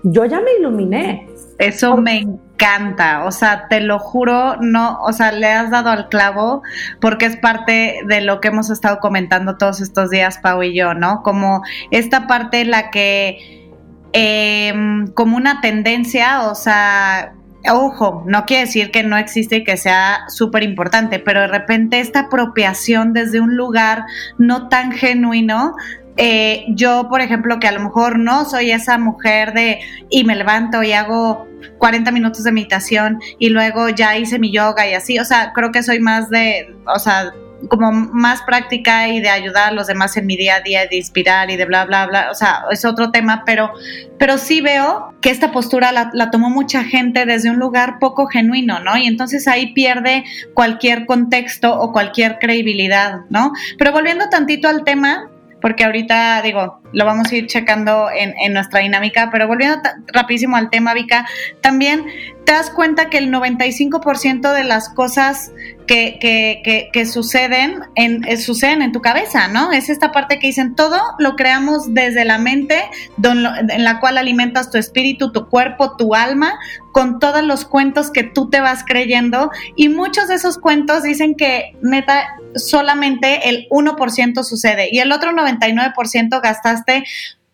[0.04, 1.28] yo ya me iluminé.
[1.60, 6.08] Eso me encanta, o sea, te lo juro, no, o sea, le has dado al
[6.08, 6.64] clavo
[7.02, 10.94] porque es parte de lo que hemos estado comentando todos estos días, Pau y yo,
[10.94, 11.22] ¿no?
[11.22, 13.70] Como esta parte en la que,
[14.14, 17.34] em, como una tendencia, o sea,
[17.72, 22.00] ojo, no quiere decir que no existe y que sea súper importante, pero de repente
[22.00, 24.06] esta apropiación desde un lugar
[24.38, 25.76] no tan genuino
[26.22, 30.36] eh, yo, por ejemplo, que a lo mejor no soy esa mujer de y me
[30.36, 35.18] levanto y hago 40 minutos de meditación y luego ya hice mi yoga y así,
[35.18, 37.32] o sea, creo que soy más de, o sea,
[37.68, 40.98] como más práctica y de ayudar a los demás en mi día a día, de
[40.98, 43.72] inspirar y de bla, bla, bla, o sea, es otro tema, pero,
[44.18, 48.28] pero sí veo que esta postura la, la tomó mucha gente desde un lugar poco
[48.28, 48.98] genuino, ¿no?
[48.98, 53.52] Y entonces ahí pierde cualquier contexto o cualquier credibilidad, ¿no?
[53.78, 55.30] Pero volviendo tantito al tema,
[55.62, 59.78] porque ahorita digo, lo vamos a ir checando en, en nuestra dinámica, pero volviendo
[60.14, 61.28] rapidísimo al tema, Vika,
[61.62, 62.06] también
[62.50, 65.52] te das cuenta que el 95% de las cosas
[65.86, 69.72] que, suceden, en, eh, suceden en tu cabeza, ¿no?
[69.72, 72.90] Es esta parte que dicen, todo lo creamos desde la mente,
[73.24, 76.58] en la cual alimentas tu espíritu, tu cuerpo, tu alma,
[76.92, 79.52] con todos los cuentos que tú te vas creyendo.
[79.76, 85.32] Y muchos de esos cuentos dicen que, neta, solamente el 1% sucede y el otro
[85.32, 87.04] 99% gastaste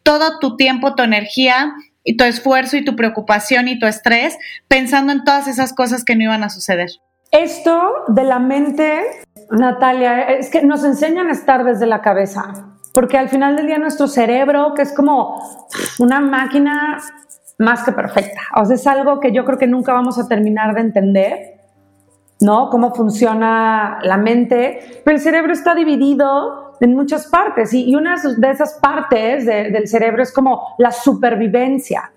[0.03, 5.11] todo tu tiempo, tu energía y tu esfuerzo y tu preocupación y tu estrés pensando
[5.11, 6.89] en todas esas cosas que no iban a suceder.
[7.31, 9.01] Esto de la mente,
[9.51, 13.77] Natalia, es que nos enseñan a estar desde la cabeza, porque al final del día
[13.77, 15.41] nuestro cerebro, que es como
[15.99, 17.01] una máquina
[17.57, 20.81] más que perfecta, o es algo que yo creo que nunca vamos a terminar de
[20.81, 21.54] entender,
[22.41, 22.69] ¿no?
[22.69, 28.51] Cómo funciona la mente, pero el cerebro está dividido en muchas partes y, una de
[28.51, 32.11] esas partes del cerebro es como la supervivencia.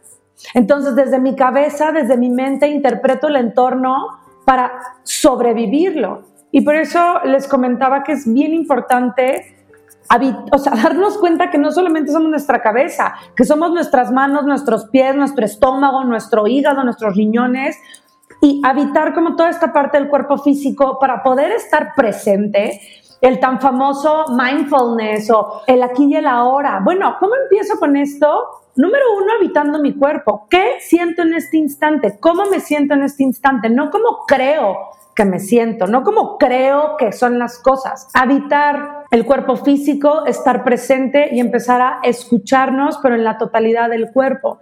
[0.55, 4.09] Entonces, desde mi cabeza, desde mi mente, interpreto el entorno
[4.45, 6.23] para sobrevivirlo.
[6.51, 9.59] Y por eso les comentaba que es bien importante
[10.53, 14.87] o sea, darnos cuenta que no solamente somos nuestra cabeza, que somos nuestras manos, nuestros
[14.87, 17.77] pies, nuestro estómago, nuestro hígado, nuestros riñones,
[18.41, 22.81] y habitar como toda esta parte del cuerpo físico para poder estar presente.
[23.21, 26.81] El tan famoso mindfulness o el aquí y el ahora.
[26.85, 28.45] Bueno, ¿cómo empiezo con esto?
[28.77, 30.47] Número uno, habitando mi cuerpo.
[30.49, 32.17] ¿Qué siento en este instante?
[32.21, 33.69] ¿Cómo me siento en este instante?
[33.69, 34.77] No como creo
[35.17, 38.09] que me siento, no como creo que son las cosas.
[38.15, 44.13] Habitar el cuerpo físico, estar presente y empezar a escucharnos, pero en la totalidad del
[44.13, 44.61] cuerpo.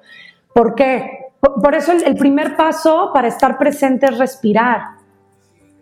[0.55, 1.26] ¿Por qué?
[1.40, 4.96] Por eso el, primer paso para estar presente es respirar.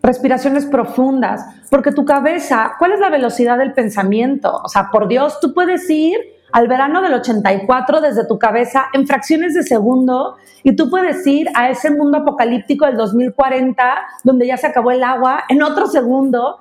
[0.03, 4.61] Respiraciones profundas, porque tu cabeza, ¿cuál es la velocidad del pensamiento?
[4.63, 6.19] O sea, por Dios, tú puedes ir
[6.53, 11.49] al verano del 84 desde tu cabeza en fracciones de segundo y tú puedes ir
[11.55, 16.59] a ese mundo apocalíptico del 2040 donde ya se acabó el agua en otro segundo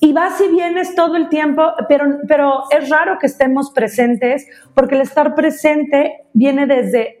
[0.00, 4.94] y vas y vienes todo el tiempo, pero, pero es raro que estemos presentes porque
[4.94, 7.17] el estar presente viene desde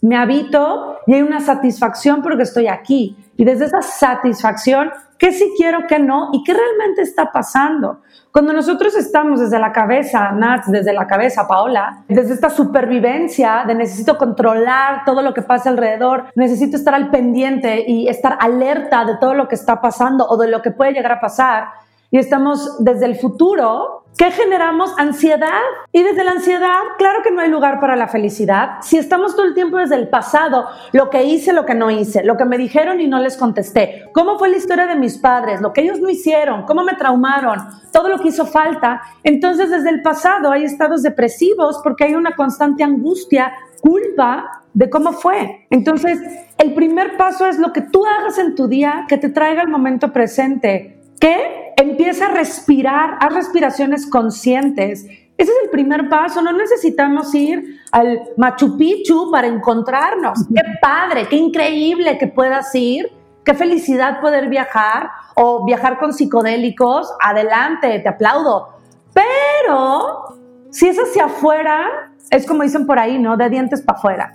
[0.00, 3.16] me habito y hay una satisfacción porque estoy aquí.
[3.36, 6.30] Y desde esa satisfacción, ¿qué sí quiero, qué no?
[6.32, 8.00] ¿Y qué realmente está pasando?
[8.32, 13.74] Cuando nosotros estamos desde la cabeza, Nats, desde la cabeza, Paola, desde esta supervivencia de
[13.74, 19.16] necesito controlar todo lo que pasa alrededor, necesito estar al pendiente y estar alerta de
[19.16, 21.64] todo lo que está pasando o de lo que puede llegar a pasar,
[22.10, 24.92] y estamos desde el futuro, ¿qué generamos?
[24.98, 25.60] Ansiedad.
[25.92, 28.78] Y desde la ansiedad, claro que no hay lugar para la felicidad.
[28.82, 32.24] Si estamos todo el tiempo desde el pasado, lo que hice, lo que no hice,
[32.24, 35.60] lo que me dijeron y no les contesté, cómo fue la historia de mis padres,
[35.60, 37.60] lo que ellos no hicieron, cómo me traumaron,
[37.92, 42.34] todo lo que hizo falta, entonces desde el pasado hay estados depresivos porque hay una
[42.34, 45.66] constante angustia, culpa de cómo fue.
[45.70, 46.18] Entonces,
[46.58, 49.68] el primer paso es lo que tú hagas en tu día que te traiga el
[49.68, 55.04] momento presente que empieza a respirar, a respiraciones conscientes.
[55.04, 60.46] Ese es el primer paso, no necesitamos ir al Machu Picchu para encontrarnos.
[60.54, 63.10] Qué padre, qué increíble que puedas ir,
[63.44, 68.68] qué felicidad poder viajar o viajar con psicodélicos, adelante, te aplaudo.
[69.14, 70.36] Pero
[70.70, 73.38] si es hacia afuera, es como dicen por ahí, ¿no?
[73.38, 74.32] De dientes para afuera.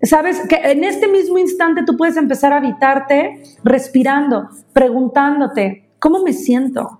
[0.00, 6.32] Sabes que en este mismo instante tú puedes empezar a habitarte respirando, preguntándote, ¿cómo me
[6.32, 6.98] siento?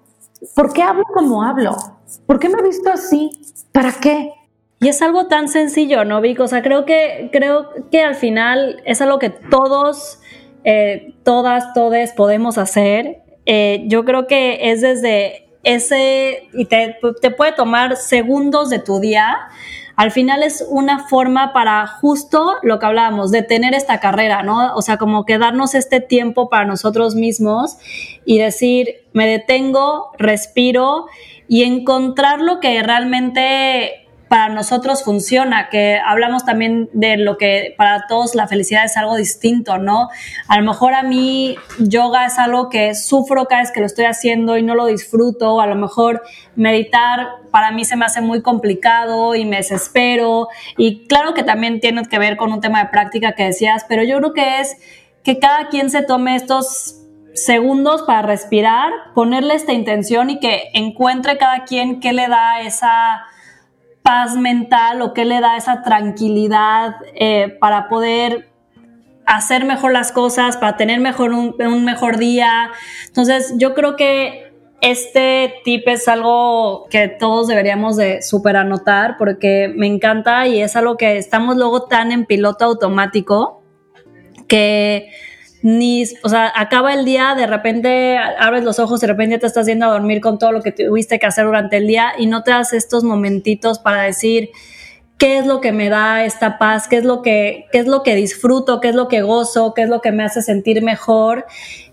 [0.54, 1.76] ¿Por qué hablo como hablo?
[2.24, 3.32] ¿Por qué me he visto así?
[3.72, 4.32] ¿Para qué?
[4.78, 6.38] Y es algo tan sencillo, ¿no, Vic?
[6.38, 10.20] O sea, creo que, creo que al final es algo que todos,
[10.62, 13.22] eh, todas, todes podemos hacer.
[13.44, 19.00] Eh, yo creo que es desde ese, y te, te puede tomar segundos de tu
[19.00, 19.36] día,
[19.96, 24.74] al final es una forma para justo lo que hablábamos, de tener esta carrera, ¿no?
[24.74, 27.76] O sea, como que darnos este tiempo para nosotros mismos
[28.24, 31.06] y decir, me detengo, respiro
[31.48, 34.01] y encontrar lo que realmente
[34.32, 39.16] para nosotros funciona, que hablamos también de lo que para todos la felicidad es algo
[39.16, 40.08] distinto, ¿no?
[40.48, 44.06] A lo mejor a mí yoga es algo que sufro cada vez que lo estoy
[44.06, 46.22] haciendo y no lo disfruto, a lo mejor
[46.56, 51.80] meditar para mí se me hace muy complicado y me desespero y claro que también
[51.80, 54.78] tiene que ver con un tema de práctica que decías, pero yo creo que es
[55.22, 57.02] que cada quien se tome estos
[57.34, 63.26] segundos para respirar, ponerle esta intención y que encuentre cada quien qué le da esa
[64.02, 68.50] paz mental o qué le da esa tranquilidad eh, para poder
[69.26, 72.70] hacer mejor las cosas, para tener mejor un, un mejor día.
[73.06, 79.72] Entonces, yo creo que este tip es algo que todos deberíamos de super anotar porque
[79.74, 83.62] me encanta y es algo que estamos luego tan en piloto automático
[84.48, 85.08] que
[85.62, 89.66] ni, o sea, acaba el día, de repente abres los ojos, de repente te estás
[89.66, 92.42] yendo a dormir con todo lo que tuviste que hacer durante el día y no
[92.42, 94.50] te das estos momentitos para decir
[95.18, 98.02] qué es lo que me da esta paz, qué es lo que, qué es lo
[98.02, 101.46] que disfruto, qué es lo que gozo, qué es lo que me hace sentir mejor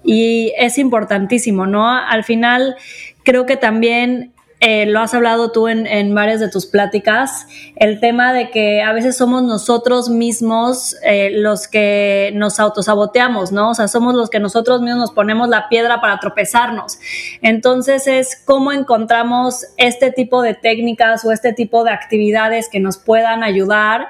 [0.03, 1.87] y es importantísimo, ¿no?
[1.87, 2.75] Al final
[3.23, 8.33] creo que también eh, lo has hablado tú en, varias de tus pláticas, el tema
[8.33, 13.69] de que a veces somos nosotros mismos eh, los que nos autosaboteamos, ¿no?
[13.69, 16.99] O sea, somos los que nosotros mismos nos ponemos la piedra para tropezarnos.
[17.41, 22.97] Entonces es cómo encontramos este tipo de técnicas o este tipo de actividades que nos
[22.97, 24.09] puedan ayudar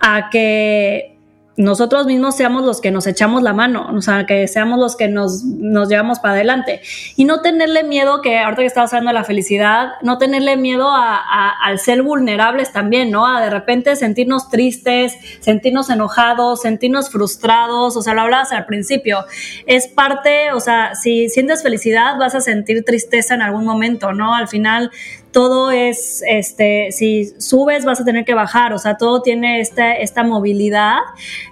[0.00, 1.13] a que
[1.56, 5.08] nosotros mismos seamos los que nos echamos la mano, o sea, que seamos los que
[5.08, 6.80] nos, nos llevamos para adelante.
[7.16, 10.88] Y no tenerle miedo, que ahorita que estabas hablando de la felicidad, no tenerle miedo
[10.90, 13.26] a, al ser vulnerables también, ¿no?
[13.26, 19.24] A de repente sentirnos tristes, sentirnos enojados, sentirnos frustrados, o sea, lo hablabas al principio.
[19.66, 24.34] Es parte, o sea, si sientes felicidad, vas a sentir tristeza en algún momento, ¿no?
[24.34, 24.90] Al final
[25.34, 29.92] todo es, este, si subes vas a tener que bajar, o sea, todo tiene esta,
[29.92, 31.00] esta movilidad.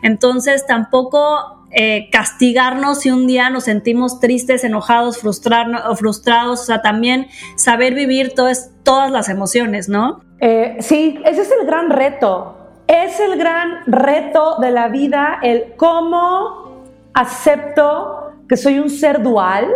[0.03, 6.81] Entonces, tampoco eh, castigarnos si un día nos sentimos tristes, enojados, frustrados, frustrados, o sea,
[6.81, 10.23] también saber vivir todas las emociones, ¿no?
[10.40, 12.57] Eh, sí, ese es el gran reto.
[12.87, 19.66] Es el gran reto de la vida, el cómo acepto que soy un ser dual,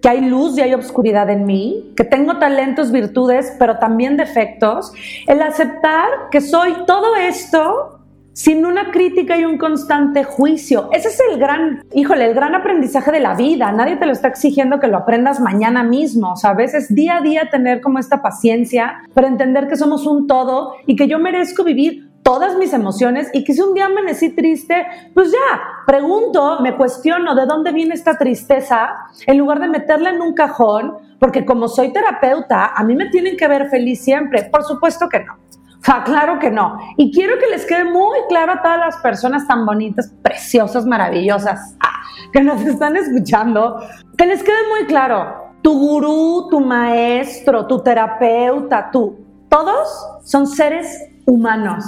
[0.00, 4.92] que hay luz y hay obscuridad en mí, que tengo talentos, virtudes, pero también defectos,
[5.26, 8.00] el aceptar que soy todo esto
[8.32, 10.88] sin una crítica y un constante juicio.
[10.92, 13.70] Ese es el gran, híjole, el gran aprendizaje de la vida.
[13.72, 16.72] Nadie te lo está exigiendo que lo aprendas mañana mismo, ¿sabes?
[16.72, 20.96] Es día a día tener como esta paciencia para entender que somos un todo y
[20.96, 25.32] que yo merezco vivir todas mis emociones y que si un día amanecí triste, pues
[25.32, 28.88] ya, pregunto, me cuestiono de dónde viene esta tristeza,
[29.26, 33.36] en lugar de meterla en un cajón, porque como soy terapeuta, a mí me tienen
[33.36, 34.44] que ver feliz siempre.
[34.44, 35.32] Por supuesto que no.
[35.34, 36.78] O sea, claro que no.
[36.96, 41.74] Y quiero que les quede muy claro a todas las personas tan bonitas, preciosas, maravillosas,
[41.80, 42.00] ah,
[42.32, 43.80] que nos están escuchando,
[44.16, 49.88] que les quede muy claro, tu gurú, tu maestro, tu terapeuta, tú, todos
[50.22, 51.84] son seres humanos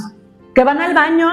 [0.54, 1.30] que van al baño,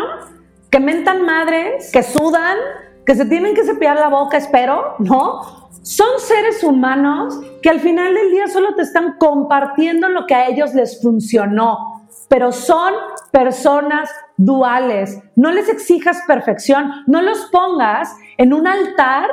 [0.69, 2.58] que mentan madres, que sudan,
[3.05, 5.69] que se tienen que cepillar la boca, espero, ¿no?
[5.82, 10.47] Son seres humanos que al final del día solo te están compartiendo lo que a
[10.47, 12.93] ellos les funcionó, pero son
[13.32, 15.19] personas duales.
[15.36, 19.27] No les exijas perfección, no los pongas en un altar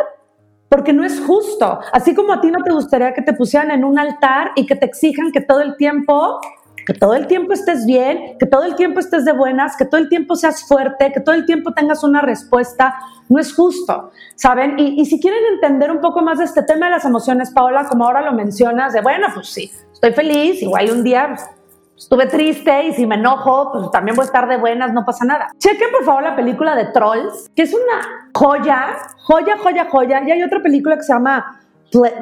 [0.68, 1.79] porque no es justo.
[1.92, 4.77] Así como a ti no te gustaría que te pusieran en un altar y que
[4.77, 6.40] te exijan que todo el tiempo
[6.87, 10.01] que todo el tiempo estés bien, que todo el tiempo estés de buenas, que todo
[10.01, 12.94] el tiempo seas fuerte, que todo el tiempo tengas una respuesta,
[13.29, 14.79] no es justo, ¿saben?
[14.79, 18.05] Y, si quieren entender un poco más de este tema de las emociones, Paola, como
[18.05, 21.49] ahora lo mencionas, de bueno, pues sí, estoy feliz, igual un día pues,
[21.96, 25.25] estuve triste y si me enojo, pues también voy a estar de buenas, no pasa
[25.25, 25.49] nada.
[25.59, 30.31] Chequen por favor la película de Trolls, que es una joya, joya, joya, joya, y
[30.31, 31.62] hay otra película que se llama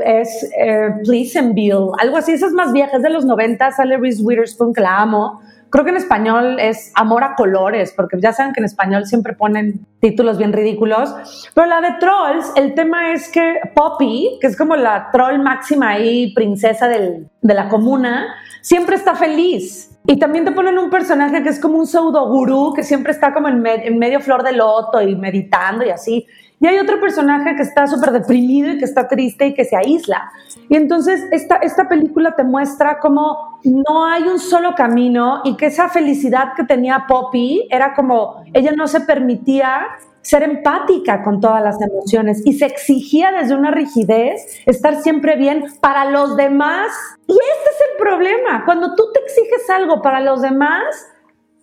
[0.04, 4.80] es eh, Pleasantville, algo así, esas más viejas de los 90, sale Reese Witherspoon, que
[4.80, 5.40] la amo.
[5.70, 9.32] Creo que en español es Amor a Colores, porque ya saben que en español siempre
[9.32, 11.12] ponen títulos bien ridículos.
[11.52, 15.90] Pero la de Trolls, el tema es que Poppy, que es como la troll máxima
[15.90, 19.90] ahí, princesa del, de la comuna, siempre está feliz.
[20.06, 23.34] Y también te ponen un personaje que es como un pseudo gurú, que siempre está
[23.34, 26.26] como en, en medio flor de loto y meditando y así.
[26.64, 29.76] Y hay otro personaje que está súper deprimido y que está triste y que se
[29.76, 30.32] aísla.
[30.70, 35.66] Y entonces esta, esta película te muestra cómo no hay un solo camino y que
[35.66, 39.88] esa felicidad que tenía Poppy era como ella no se permitía
[40.22, 45.66] ser empática con todas las emociones y se exigía desde una rigidez estar siempre bien
[45.82, 46.90] para los demás.
[47.26, 48.64] Y este es el problema.
[48.64, 50.82] Cuando tú te exiges algo para los demás,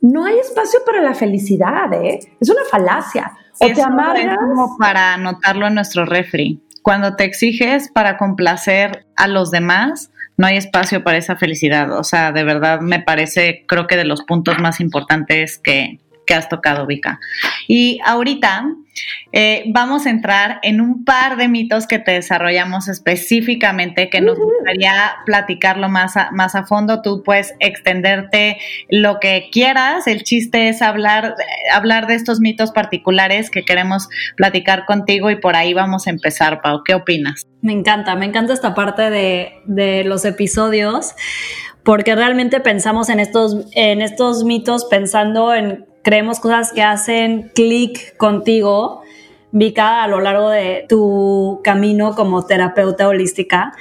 [0.02, 2.20] no hay espacio para la felicidad, ¿eh?
[2.39, 3.32] Es una falacia.
[3.60, 4.38] O te amargas.
[4.38, 6.60] como para anotarlo en nuestro refri.
[6.82, 11.91] Cuando te exiges para complacer a los demás, no hay espacio para esa felicidad.
[11.91, 15.99] O sea, de verdad me parece, creo que de los puntos más importantes que,
[16.32, 17.20] que has tocado, Vika.
[17.68, 18.64] Y ahorita
[19.34, 24.40] eh, vamos a entrar en un par de mitos que te desarrollamos específicamente, que nos
[24.40, 24.94] gustaría
[25.26, 27.02] platicarlo más a, más a fondo.
[27.02, 30.08] Tú puedes extenderte lo que quieras.
[30.08, 31.36] El chiste es hablar,
[31.74, 34.08] hablar de estos mitos particulares que queremos
[34.38, 36.84] platicar contigo y por ahí vamos a empezar, Pau.
[36.86, 37.46] ¿Qué opinas?
[37.62, 41.14] Me encanta, me encanta esta parte de, de los episodios
[41.84, 48.16] porque realmente pensamos en estos, en estos mitos pensando en creemos cosas que hacen clic
[48.18, 49.01] contigo
[49.52, 53.74] Vika a lo largo de tu camino como terapeuta holística.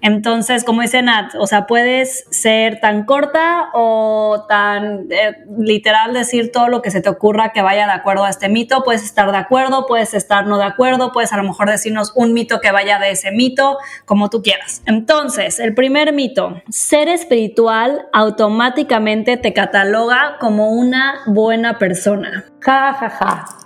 [0.00, 6.52] Entonces, como dice Nat, o sea, puedes ser tan corta o tan eh, literal decir
[6.52, 8.82] todo lo que se te ocurra que vaya de acuerdo a este mito.
[8.84, 12.32] Puedes estar de acuerdo, puedes estar no de acuerdo, puedes a lo mejor decirnos un
[12.32, 14.82] mito que vaya de ese mito, como tú quieras.
[14.86, 22.44] Entonces, el primer mito, ser espiritual automáticamente te cataloga como una buena persona.
[22.60, 23.65] Ja, ja, ja.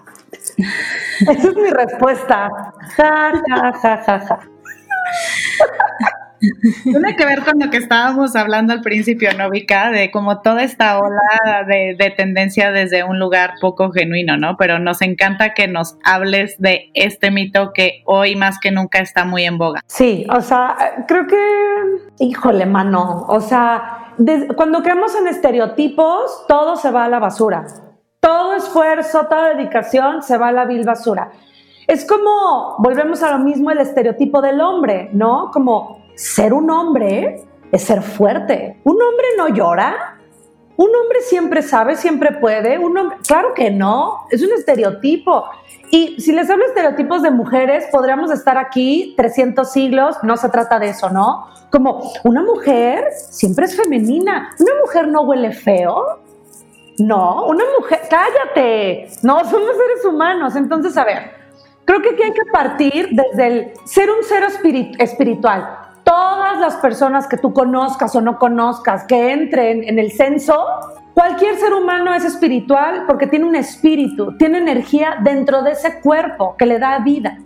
[1.21, 2.51] Esa es mi respuesta.
[2.97, 4.41] Ja, ja, ja, ja, ja.
[6.85, 9.91] Tiene que ver con lo que estábamos hablando al principio, ¿no, Vika?
[9.91, 14.57] De como toda esta ola de, de, tendencia desde un lugar poco genuino, ¿no?
[14.57, 19.25] Pero nos encanta que nos hables de este mito que hoy más que nunca está
[19.25, 19.83] muy en boga.
[19.87, 24.15] Sí, o sea, creo que, híjole, mano, o sea,
[24.57, 27.67] cuando creemos en estereotipos, todo se va a la basura.
[28.31, 31.33] Todo esfuerzo, toda dedicación se va a la vil basura.
[31.89, 35.51] Es como, volvemos a lo mismo, el estereotipo del hombre, ¿no?
[35.53, 38.81] Como ser un hombre es ser fuerte.
[38.85, 40.17] Un hombre no llora.
[40.77, 42.79] Un hombre siempre sabe, siempre puede.
[42.79, 45.47] Un claro que no, es un estereotipo.
[45.91, 50.49] Y si les hablo de estereotipos de mujeres, podríamos estar aquí 300 siglos, no se
[50.51, 51.47] trata de eso, ¿no?
[51.73, 56.21] Como una mujer siempre es femenina, una mujer no huele feo,
[57.01, 59.09] no, una mujer, cállate.
[59.23, 60.55] No, somos seres humanos.
[60.57, 61.33] Entonces, a ver,
[61.85, 64.45] creo que aquí hay que partir desde el ser un ser
[64.99, 65.79] espiritual.
[66.05, 70.63] Todas las personas que tú conozcas o no conozcas, que entren en el censo,
[71.15, 76.57] cualquier ser humano es espiritual porque tiene un espíritu, tiene energía dentro de ese cuerpo
[76.59, 77.39] que le da vida.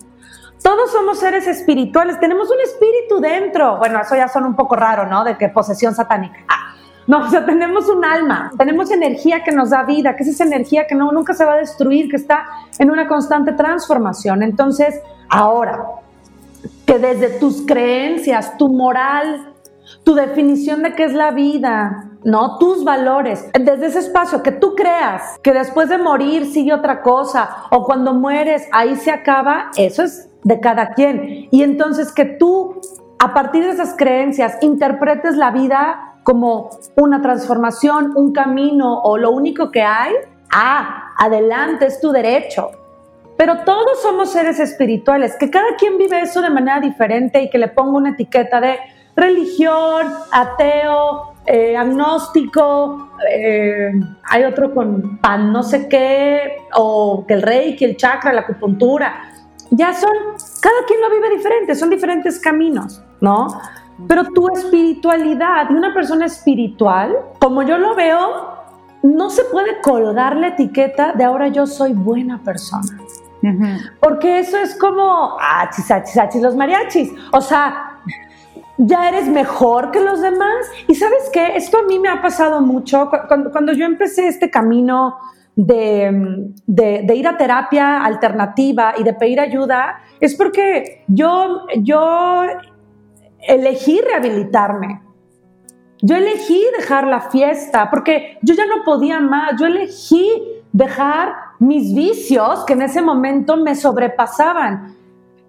[0.62, 3.76] Todos somos seres espirituales, tenemos un espíritu dentro.
[3.76, 5.22] Bueno, eso ya son un poco raro, ¿no?
[5.22, 6.38] De que posesión satánica.
[6.48, 6.73] Ah,
[7.06, 10.44] no, o sea, tenemos un alma, tenemos energía que nos da vida, que es esa
[10.44, 12.46] energía que no, nunca se va a destruir, que está
[12.78, 14.42] en una constante transformación.
[14.42, 15.84] Entonces, ahora,
[16.86, 19.52] que desde tus creencias, tu moral,
[20.02, 22.58] tu definición de qué es la vida, ¿no?
[22.58, 27.66] Tus valores, desde ese espacio que tú creas que después de morir sigue otra cosa
[27.70, 31.48] o cuando mueres ahí se acaba, eso es de cada quien.
[31.50, 32.80] Y entonces que tú,
[33.18, 39.30] a partir de esas creencias, interpretes la vida como una transformación, un camino o lo
[39.30, 40.12] único que hay,
[40.52, 42.70] ah, adelante, es tu derecho.
[43.36, 47.58] Pero todos somos seres espirituales, que cada quien vive eso de manera diferente y que
[47.58, 48.78] le ponga una etiqueta de
[49.16, 53.92] religión, ateo, eh, agnóstico, eh,
[54.24, 59.30] hay otro con pan no sé qué, o que el reiki, el chakra, la acupuntura.
[59.70, 60.12] Ya son,
[60.60, 63.48] cada quien lo vive diferente, son diferentes caminos, ¿no?
[64.08, 68.54] Pero tu espiritualidad y una persona espiritual, como yo lo veo,
[69.02, 72.98] no se puede colgar la etiqueta de ahora yo soy buena persona.
[74.00, 77.12] Porque eso es como, ah, achis, los mariachis.
[77.30, 78.00] O sea,
[78.78, 80.66] ya eres mejor que los demás.
[80.88, 83.10] Y sabes qué, esto a mí me ha pasado mucho.
[83.28, 85.18] Cuando, yo empecé este camino
[85.56, 92.44] de, de, ir a terapia alternativa y de pedir ayuda, es porque yo, yo
[93.46, 95.02] elegí rehabilitarme.
[96.02, 99.52] Yo elegí dejar la fiesta porque yo ya no podía más.
[99.58, 100.30] Yo elegí
[100.72, 104.96] dejar mis vicios que en ese momento me sobrepasaban.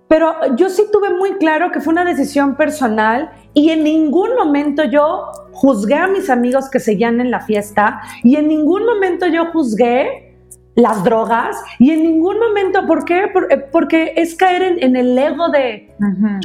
[0.08, 4.84] Pero yo sí tuve muy claro que fue una decisión personal y en ningún momento
[4.84, 9.48] yo juzgué a mis amigos que seguían en la fiesta y en ningún momento yo
[9.52, 10.25] juzgué
[10.76, 13.32] las drogas y en ningún momento, ¿por qué?
[13.50, 15.94] Eh, porque es caer en, el ego de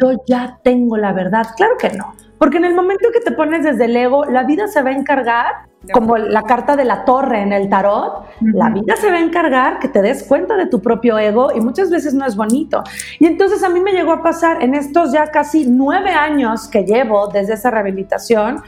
[0.01, 1.49] yo ya tengo la verdad.
[1.57, 4.69] Claro que no, porque en el momento que te pones desde el ego, la vida
[4.69, 5.53] se va a encargar,
[5.93, 9.79] como la carta de la torre en el tarot, la vida se va a encargar
[9.79, 12.83] que te des cuenta de tu propio ego y muchas veces no es bonito.
[13.19, 16.85] Y entonces a mí me llegó a pasar en estos ya casi nueve años que
[16.85, 18.63] llevo desde esa rehabilitación,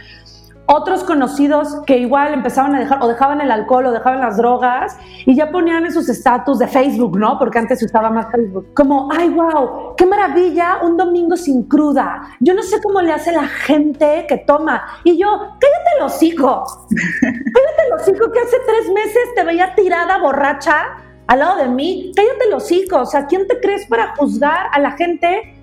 [0.66, 4.96] otros conocidos que igual empezaban a dejar o dejaban el alcohol o dejaban las drogas
[5.26, 7.38] y ya ponían en sus estatus de Facebook, ¿no?
[7.38, 8.72] Porque antes se usaba más Facebook.
[8.74, 12.22] Como, ay, wow, qué maravilla, un domingo sin cruda.
[12.40, 14.84] Yo no sé cómo le hace la gente que toma.
[15.04, 16.64] Y yo, cállate el hocico.
[17.20, 20.96] cállate el hocico que hace tres meses te veía tirada borracha
[21.26, 22.12] al lado de mí.
[22.14, 23.00] Cállate el hocico.
[23.00, 25.61] O sea, ¿quién te crees para juzgar a la gente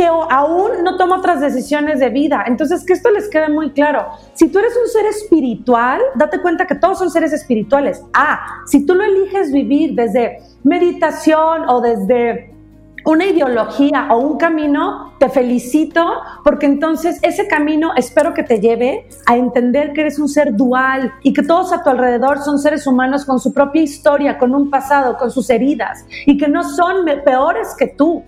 [0.00, 2.44] que aún no toma otras decisiones de vida.
[2.46, 4.06] Entonces, que esto les quede muy claro.
[4.32, 8.02] Si tú eres un ser espiritual, date cuenta que todos son seres espirituales.
[8.14, 12.54] Ah, si tú lo eliges vivir desde meditación o desde
[13.04, 16.02] una ideología o un camino, te felicito
[16.44, 21.12] porque entonces ese camino espero que te lleve a entender que eres un ser dual
[21.22, 24.70] y que todos a tu alrededor son seres humanos con su propia historia, con un
[24.70, 28.24] pasado, con sus heridas y que no son peores que tú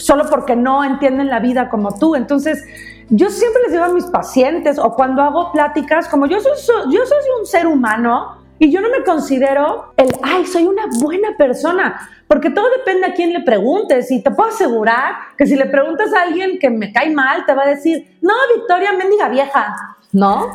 [0.00, 2.16] solo porque no entienden la vida como tú.
[2.16, 2.64] Entonces,
[3.08, 6.54] yo siempre les digo a mis pacientes o cuando hago pláticas, como yo soy,
[6.92, 11.30] yo soy un ser humano y yo no me considero el, ay, soy una buena
[11.36, 15.66] persona, porque todo depende a quién le preguntes y te puedo asegurar que si le
[15.66, 19.74] preguntas a alguien que me cae mal, te va a decir, no, Victoria, mendiga vieja.
[20.12, 20.48] ¿No?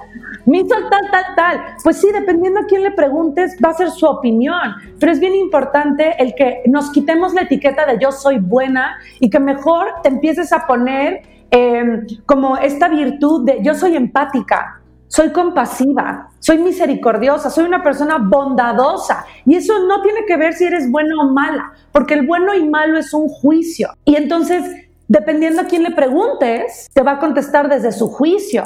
[0.45, 1.61] Hizo tal, tal, tal.
[1.83, 4.75] Pues sí, dependiendo a quién le preguntes, va a ser su opinión.
[4.99, 9.29] Pero es bien importante el que nos quitemos la etiqueta de yo soy buena y
[9.29, 15.31] que mejor te empieces a poner em, como esta virtud de yo soy empática, soy
[15.31, 19.25] compasiva, soy misericordiosa, soy una persona bondadosa.
[19.45, 22.67] Y eso no tiene que ver si eres buena o mala, porque el bueno y
[22.67, 23.89] malo es un juicio.
[24.03, 24.63] Y entonces,
[25.07, 28.63] dependiendo a quién le preguntes, te va a contestar desde su juicio.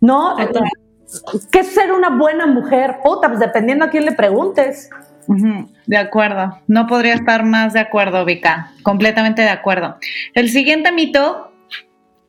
[0.00, 0.36] ¿No?
[1.52, 2.96] ¿Qué es ser una buena mujer?
[3.02, 4.90] Puta, pues dependiendo a quién le preguntes.
[5.86, 9.96] De acuerdo, no podría estar más de acuerdo, Vika, completamente de acuerdo.
[10.34, 11.50] El siguiente mito,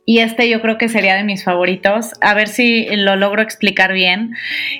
[0.05, 3.91] y este yo creo que sería de mis favoritos, a ver si lo logro explicar
[3.91, 4.33] bien.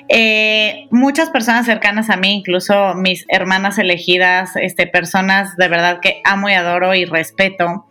[0.08, 6.20] Eh, muchas personas cercanas a mí, incluso mis hermanas elegidas, este, personas de verdad que
[6.24, 7.86] amo y adoro y respeto,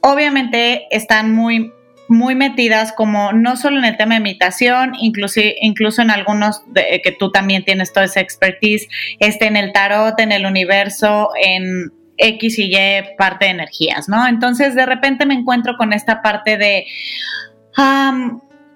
[0.00, 1.72] obviamente están muy
[2.12, 7.00] muy metidas como no solo en el tema de imitación, incluso, incluso en algunos de,
[7.02, 8.86] que tú también tienes toda esa expertise,
[9.18, 14.26] este, en el tarot, en el universo, en X y Y parte de energías, ¿no?
[14.26, 16.86] Entonces de repente me encuentro con esta parte de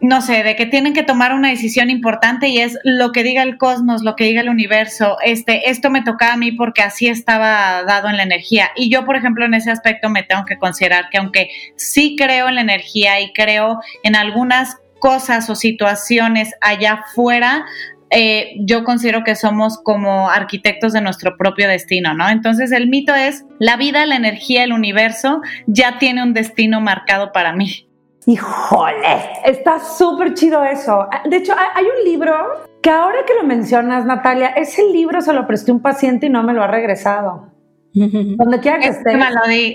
[0.01, 3.43] no sé, de que tienen que tomar una decisión importante y es lo que diga
[3.43, 7.09] el cosmos, lo que diga el universo, este, esto me toca a mí porque así
[7.09, 8.71] estaba dado en la energía.
[8.77, 12.49] Y yo, por ejemplo, en ese aspecto me tengo que considerar que aunque sí creo
[12.49, 17.65] en la energía y creo en algunas cosas o situaciones allá afuera,
[18.11, 22.29] eh, yo considero que somos como arquitectos de nuestro propio destino, ¿no?
[22.29, 27.33] Entonces el mito es, la vida, la energía, el universo ya tiene un destino marcado
[27.33, 27.86] para mí.
[28.29, 31.09] Híjole, está súper chido eso.
[31.27, 32.35] De hecho, hay un libro
[32.83, 36.29] que ahora que lo mencionas, Natalia, ese libro se lo presté a un paciente y
[36.29, 37.53] no me lo ha regresado.
[37.93, 39.17] Donde quiera que esté.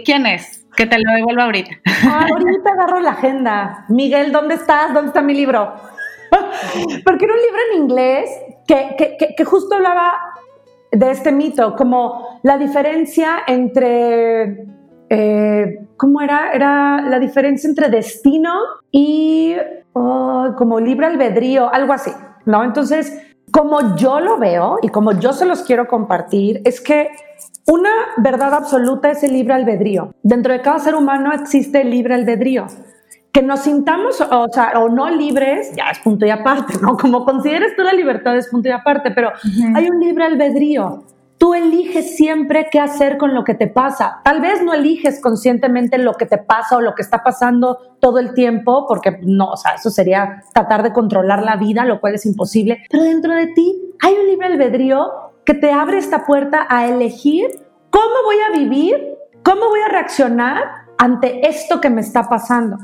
[0.04, 0.68] ¿Quién es?
[0.76, 1.72] Que te lo devuelva ahorita.
[2.06, 3.86] Ah, ahorita agarro la agenda.
[3.88, 4.94] Miguel, ¿dónde estás?
[4.94, 5.74] ¿Dónde está mi libro?
[7.06, 8.30] Porque era un libro en inglés
[8.68, 10.14] que, que, que justo hablaba
[10.92, 14.66] de este mito, como la diferencia entre
[15.14, 16.54] eh, ¿cómo era?
[16.54, 18.54] Era la diferencia entre destino
[18.92, 19.56] y
[19.92, 22.12] oh, como libre albedrío, algo así,
[22.46, 22.64] ¿no?
[22.64, 27.10] Entonces, como yo lo veo y como yo se los quiero compartir, es que
[27.68, 27.90] una
[28.20, 30.16] verdad absoluta es el libre albedrío.
[30.24, 32.68] Dentro de cada ser humano existe el libre albedrío.
[33.34, 36.96] Que nos sintamos, o sea, o no libres, ya es punto y aparte, ¿no?
[36.96, 39.32] Como consideres tú la libertad es punto y aparte, pero
[39.76, 41.04] hay un libre albedrío.
[41.42, 44.22] Tú eliges siempre qué hacer con lo que te pasa.
[44.24, 48.20] Tal vez no eliges conscientemente lo que te pasa o lo que está pasando todo
[48.20, 52.14] el tiempo, porque no, o sea, eso sería tratar de controlar la vida, lo cual
[52.14, 52.84] es imposible.
[52.92, 55.10] Pero dentro de ti hay un libre albedrío
[55.44, 57.48] que te abre esta puerta a elegir
[57.90, 60.60] cómo voy a vivir, cómo voy a reaccionar
[61.00, 62.78] ante esto que me está pasando.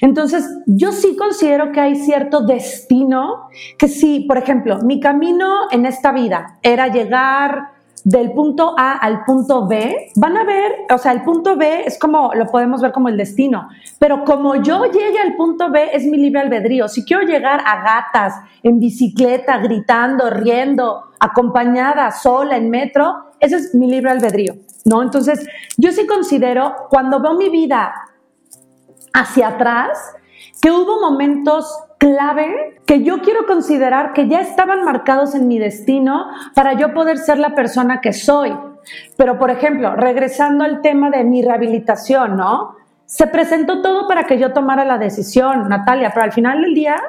[0.00, 5.84] Entonces, yo sí considero que hay cierto destino, que si, por ejemplo, mi camino en
[5.84, 7.71] esta vida era llegar
[8.04, 11.98] del punto A al punto B, van a ver, o sea, el punto B es
[11.98, 16.04] como, lo podemos ver como el destino, pero como yo llegue al punto B es
[16.04, 16.88] mi libre albedrío.
[16.88, 23.74] Si quiero llegar a gatas, en bicicleta, gritando, riendo, acompañada, sola, en metro, ese es
[23.74, 25.02] mi libre albedrío, ¿no?
[25.02, 25.46] Entonces,
[25.76, 27.92] yo sí considero, cuando veo mi vida
[29.12, 29.98] hacia atrás,
[30.60, 31.66] que hubo momentos
[32.02, 37.16] clave que yo quiero considerar que ya estaban marcados en mi destino para yo poder
[37.16, 38.52] ser la persona que soy.
[39.16, 42.74] Pero, por ejemplo, regresando al tema de mi rehabilitación, ¿no?
[43.06, 47.00] Se presentó todo para que yo tomara la decisión, Natalia, pero al final del día,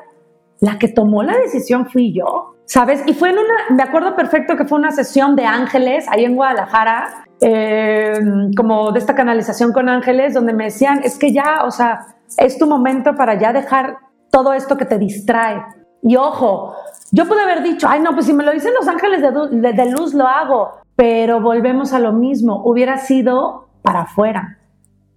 [0.59, 3.01] la que tomó la decisión fui yo, ¿sabes?
[3.07, 6.35] Y fue en una, me acuerdo perfecto que fue una sesión de ángeles ahí en
[6.35, 8.13] Guadalajara, eh,
[8.55, 12.05] como de esta canalización con ángeles, donde me decían, es que ya, o sea,
[12.37, 13.97] es tu momento para ya dejar
[14.33, 15.63] todo esto que te distrae.
[16.01, 16.75] Y ojo,
[17.11, 20.15] Yo pude haber dicho, ay, no, pues si me lo dicen los ángeles de, luz,
[20.15, 20.71] lo hago.
[20.95, 24.57] Pero volvemos a lo mismo, hubiera sido para afuera.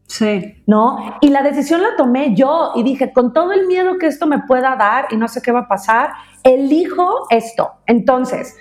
[0.07, 0.63] Sí.
[0.67, 1.17] ¿No?
[1.23, 4.41] Y la decisión la tomé yo y dije, con todo el miedo que esto me
[4.41, 6.11] pueda dar y no sé qué va a pasar,
[6.43, 7.71] elijo esto.
[7.87, 8.55] Entonces,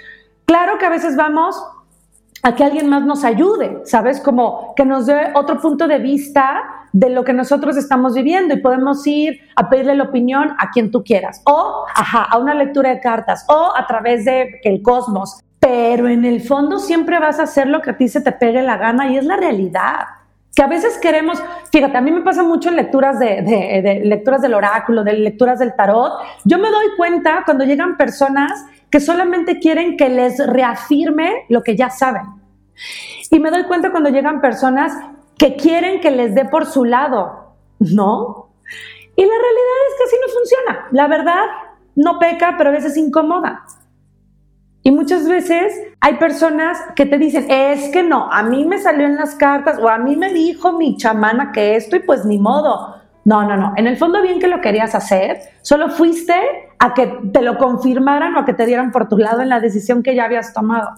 [0.45, 1.61] claro que a veces vamos
[2.43, 4.21] a que alguien más nos ayude, ¿sabes?
[4.21, 6.63] Como que nos dé otro punto de vista
[6.95, 10.91] de lo que nosotros estamos viviendo y podemos ir a pedirle la opinión a quien
[10.91, 15.41] tú quieras o ajá, a una lectura de cartas o a través de el cosmos.
[15.59, 18.63] Pero en el fondo siempre vas a hacer lo que a ti se te pegue
[18.63, 20.05] la gana y es la realidad.
[20.55, 24.53] Que a veces queremos, fíjate, a mí me pasa mucho en lecturas de, lecturas del
[24.53, 26.13] oráculo, de lecturas del tarot.
[26.45, 31.75] Yo me doy cuenta cuando llegan personas que solamente quieren que les reafirme lo que
[31.75, 32.23] ya saben.
[33.31, 34.93] Y me doy cuenta cuando llegan personas
[35.37, 38.49] que quieren que les dé por su lado, ¿no?
[39.15, 40.87] Y la realidad es que así no funciona.
[40.91, 41.45] La verdad
[41.95, 43.63] no peca, pero a veces incomoda.
[44.83, 49.07] Y muchas veces hay personas que te dicen, es que no, a mí me salió
[49.07, 52.37] en las cartas o a mí me dijo mi chamana que esto y pues ni
[52.37, 52.95] modo.
[53.23, 53.73] No, no, no.
[53.77, 56.35] En el fondo bien que lo querías hacer, solo fuiste
[56.77, 59.59] a que te lo confirmaran o a que te dieran por tu lado en la
[59.59, 60.89] decisión que ya habías tomado.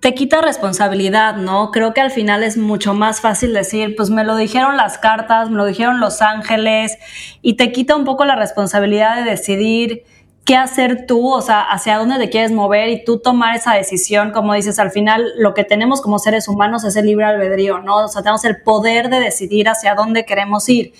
[0.00, 1.72] Te quita responsabilidad, ¿no?
[1.72, 5.50] Creo que al final es mucho más fácil decir, pues me lo dijeron las cartas,
[5.50, 6.96] me lo dijeron los ángeles,
[7.42, 10.04] y te quita un poco la responsabilidad de decidir
[10.44, 14.30] qué hacer tú, o sea, hacia dónde te quieres mover y tú tomar esa decisión,
[14.30, 18.04] como dices, al final lo que tenemos como seres humanos es el libre albedrío, ¿no?
[18.04, 20.94] O sea, tenemos el poder de decidir hacia dónde queremos ir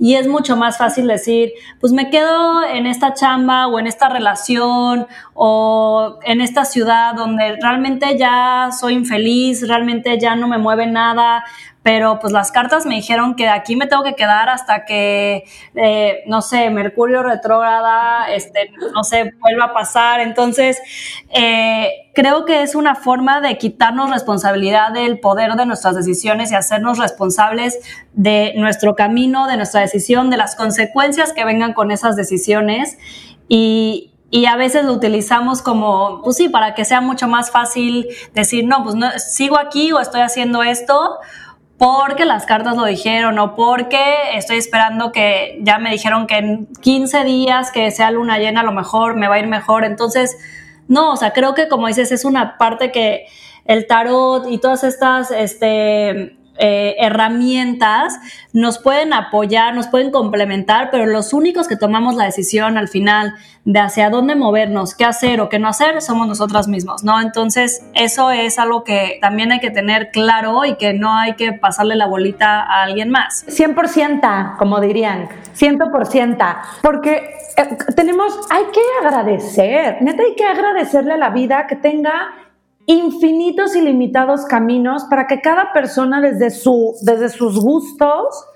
[0.00, 4.08] y es mucho más fácil decir, pues me quedo en esta chamba o en esta
[4.08, 10.86] relación o en esta ciudad donde realmente ya soy infeliz, realmente ya no me mueve
[10.86, 11.44] nada,
[11.82, 16.22] pero pues las cartas me dijeron que aquí me tengo que quedar hasta que, eh,
[16.26, 20.20] no sé, Mercurio retrógrada, este, no sé, vuelva a pasar.
[20.20, 20.78] Entonces,
[21.30, 26.54] eh, creo que es una forma de quitarnos responsabilidad del poder de nuestras decisiones y
[26.54, 27.78] hacernos responsables
[28.12, 32.98] de nuestro camino, de nuestra decisión, de las consecuencias que vengan con esas decisiones.
[33.48, 38.06] Y, y a veces lo utilizamos como, pues sí, para que sea mucho más fácil
[38.34, 41.18] decir, no, pues no, sigo aquí o estoy haciendo esto
[41.80, 46.66] porque las cartas lo dijeron o porque estoy esperando que ya me dijeron que en
[46.82, 49.86] 15 días que sea luna llena a lo mejor me va a ir mejor.
[49.86, 50.36] Entonces,
[50.88, 53.24] no, o sea, creo que como dices, es una parte que
[53.64, 58.18] el tarot y todas estas, este, eh, herramientas
[58.52, 63.32] nos pueden apoyar, nos pueden complementar, pero los únicos que tomamos la decisión al final
[63.64, 67.20] de hacia dónde movernos, qué hacer o qué no hacer, somos nosotras mismos, ¿no?
[67.20, 71.52] Entonces, eso es algo que también hay que tener claro y que no hay que
[71.52, 73.46] pasarle la bolita a alguien más.
[73.48, 81.18] 100%, como dirían, 100%, porque eh, tenemos, hay que agradecer, neta hay que agradecerle a
[81.18, 82.32] la vida que tenga
[82.90, 88.46] infinitos y limitados caminos para que cada persona desde, su, desde sus gustos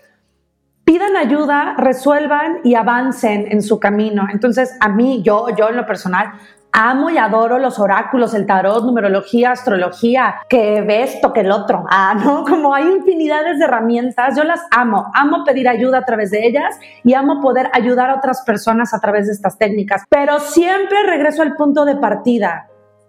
[0.82, 4.26] pidan ayuda, resuelvan y avancen en su camino.
[4.32, 6.32] Entonces, a mí, yo, yo en lo personal,
[6.72, 11.84] amo y adoro los oráculos, el tarot, numerología, astrología, que ve esto, que el otro.
[11.88, 12.44] Ah, ¿no?
[12.48, 15.12] Como hay infinidades de herramientas, yo las amo.
[15.14, 19.00] Amo pedir ayuda a través de ellas y amo poder ayudar a otras personas a
[19.00, 20.02] través de estas técnicas.
[20.08, 22.66] Pero siempre regreso al punto de partida.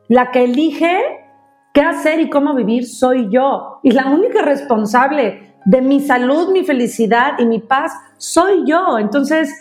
[0.07, 1.25] La que elige
[1.73, 3.79] qué hacer y cómo vivir soy yo.
[3.83, 8.97] Y la única responsable de mi salud, mi felicidad y mi paz soy yo.
[8.97, 9.53] Entonces,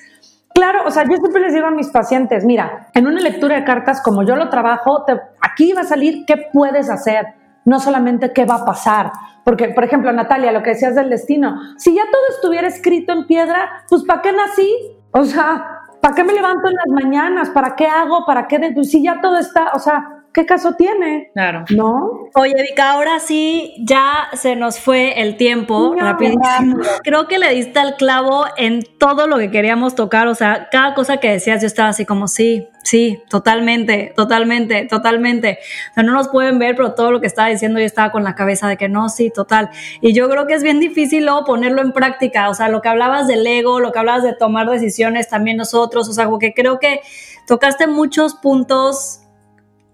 [0.54, 3.64] claro, o sea, yo siempre les digo a mis pacientes, mira, en una lectura de
[3.64, 5.04] cartas como yo lo trabajo,
[5.40, 7.26] aquí va a salir qué puedes hacer,
[7.64, 9.10] no solamente qué va a pasar.
[9.44, 13.26] Porque, por ejemplo, Natalia, lo que decías del destino, si ya todo estuviera escrito en
[13.26, 14.70] piedra, pues ¿para qué nací?
[15.10, 17.50] O sea, ¿para qué me levanto en las mañanas?
[17.50, 18.24] ¿Para qué hago?
[18.24, 18.72] ¿Para qué?
[18.74, 21.30] Pues si ya todo está, o sea, ¿qué caso tiene?
[21.32, 21.64] Claro.
[21.70, 22.28] ¿No?
[22.34, 26.80] Oye, Vika, ahora sí ya se nos fue el tiempo rapidísimo.
[27.04, 30.26] Creo que le diste el clavo en todo lo que queríamos tocar.
[30.26, 35.60] O sea, cada cosa que decías, yo estaba así como, sí, sí, totalmente, totalmente, totalmente.
[35.92, 38.24] O sea, no nos pueden ver, pero todo lo que estaba diciendo yo estaba con
[38.24, 39.70] la cabeza de que no, sí, total.
[40.00, 42.48] Y yo creo que es bien difícil luego ponerlo en práctica.
[42.48, 46.08] O sea, lo que hablabas del ego, lo que hablabas de tomar decisiones también nosotros.
[46.08, 47.02] O sea, porque creo que
[47.46, 49.20] tocaste muchos puntos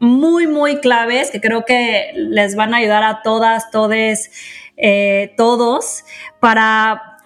[0.00, 4.32] muy, muy claves que creo que les van a ayudar a todas, todes,
[4.76, 6.04] eh, todos
[6.40, 7.18] para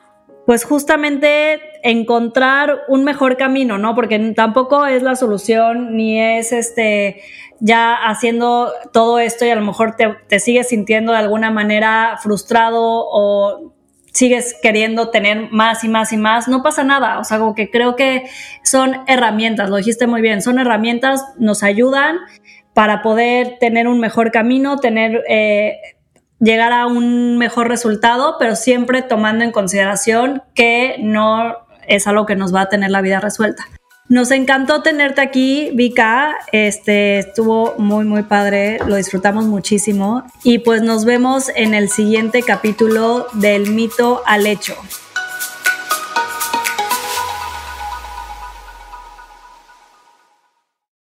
[0.44, 3.94] pues justamente encontrar un mejor camino, ¿no?
[3.94, 7.22] Porque tampoco es la solución ni es este
[7.60, 12.18] ya haciendo todo esto y a lo mejor te, te sigues sintiendo de alguna manera
[12.20, 13.72] frustrado o
[14.12, 17.18] sigues queriendo tener más y más y más, no pasa nada.
[17.18, 18.24] O sea, que creo que
[18.62, 22.18] son herramientas, lo dijiste muy bien, son herramientas, nos ayudan
[22.74, 25.78] para poder tener un mejor camino, tener, eh,
[26.40, 31.56] llegar a un mejor resultado, pero siempre tomando en consideración que no
[31.86, 33.64] es algo que nos va a tener la vida resuelta.
[34.08, 36.34] Nos encantó tenerte aquí, Vika.
[36.52, 38.78] Este estuvo muy, muy padre.
[38.86, 40.24] Lo disfrutamos muchísimo.
[40.42, 44.74] Y pues nos vemos en el siguiente capítulo del mito al hecho.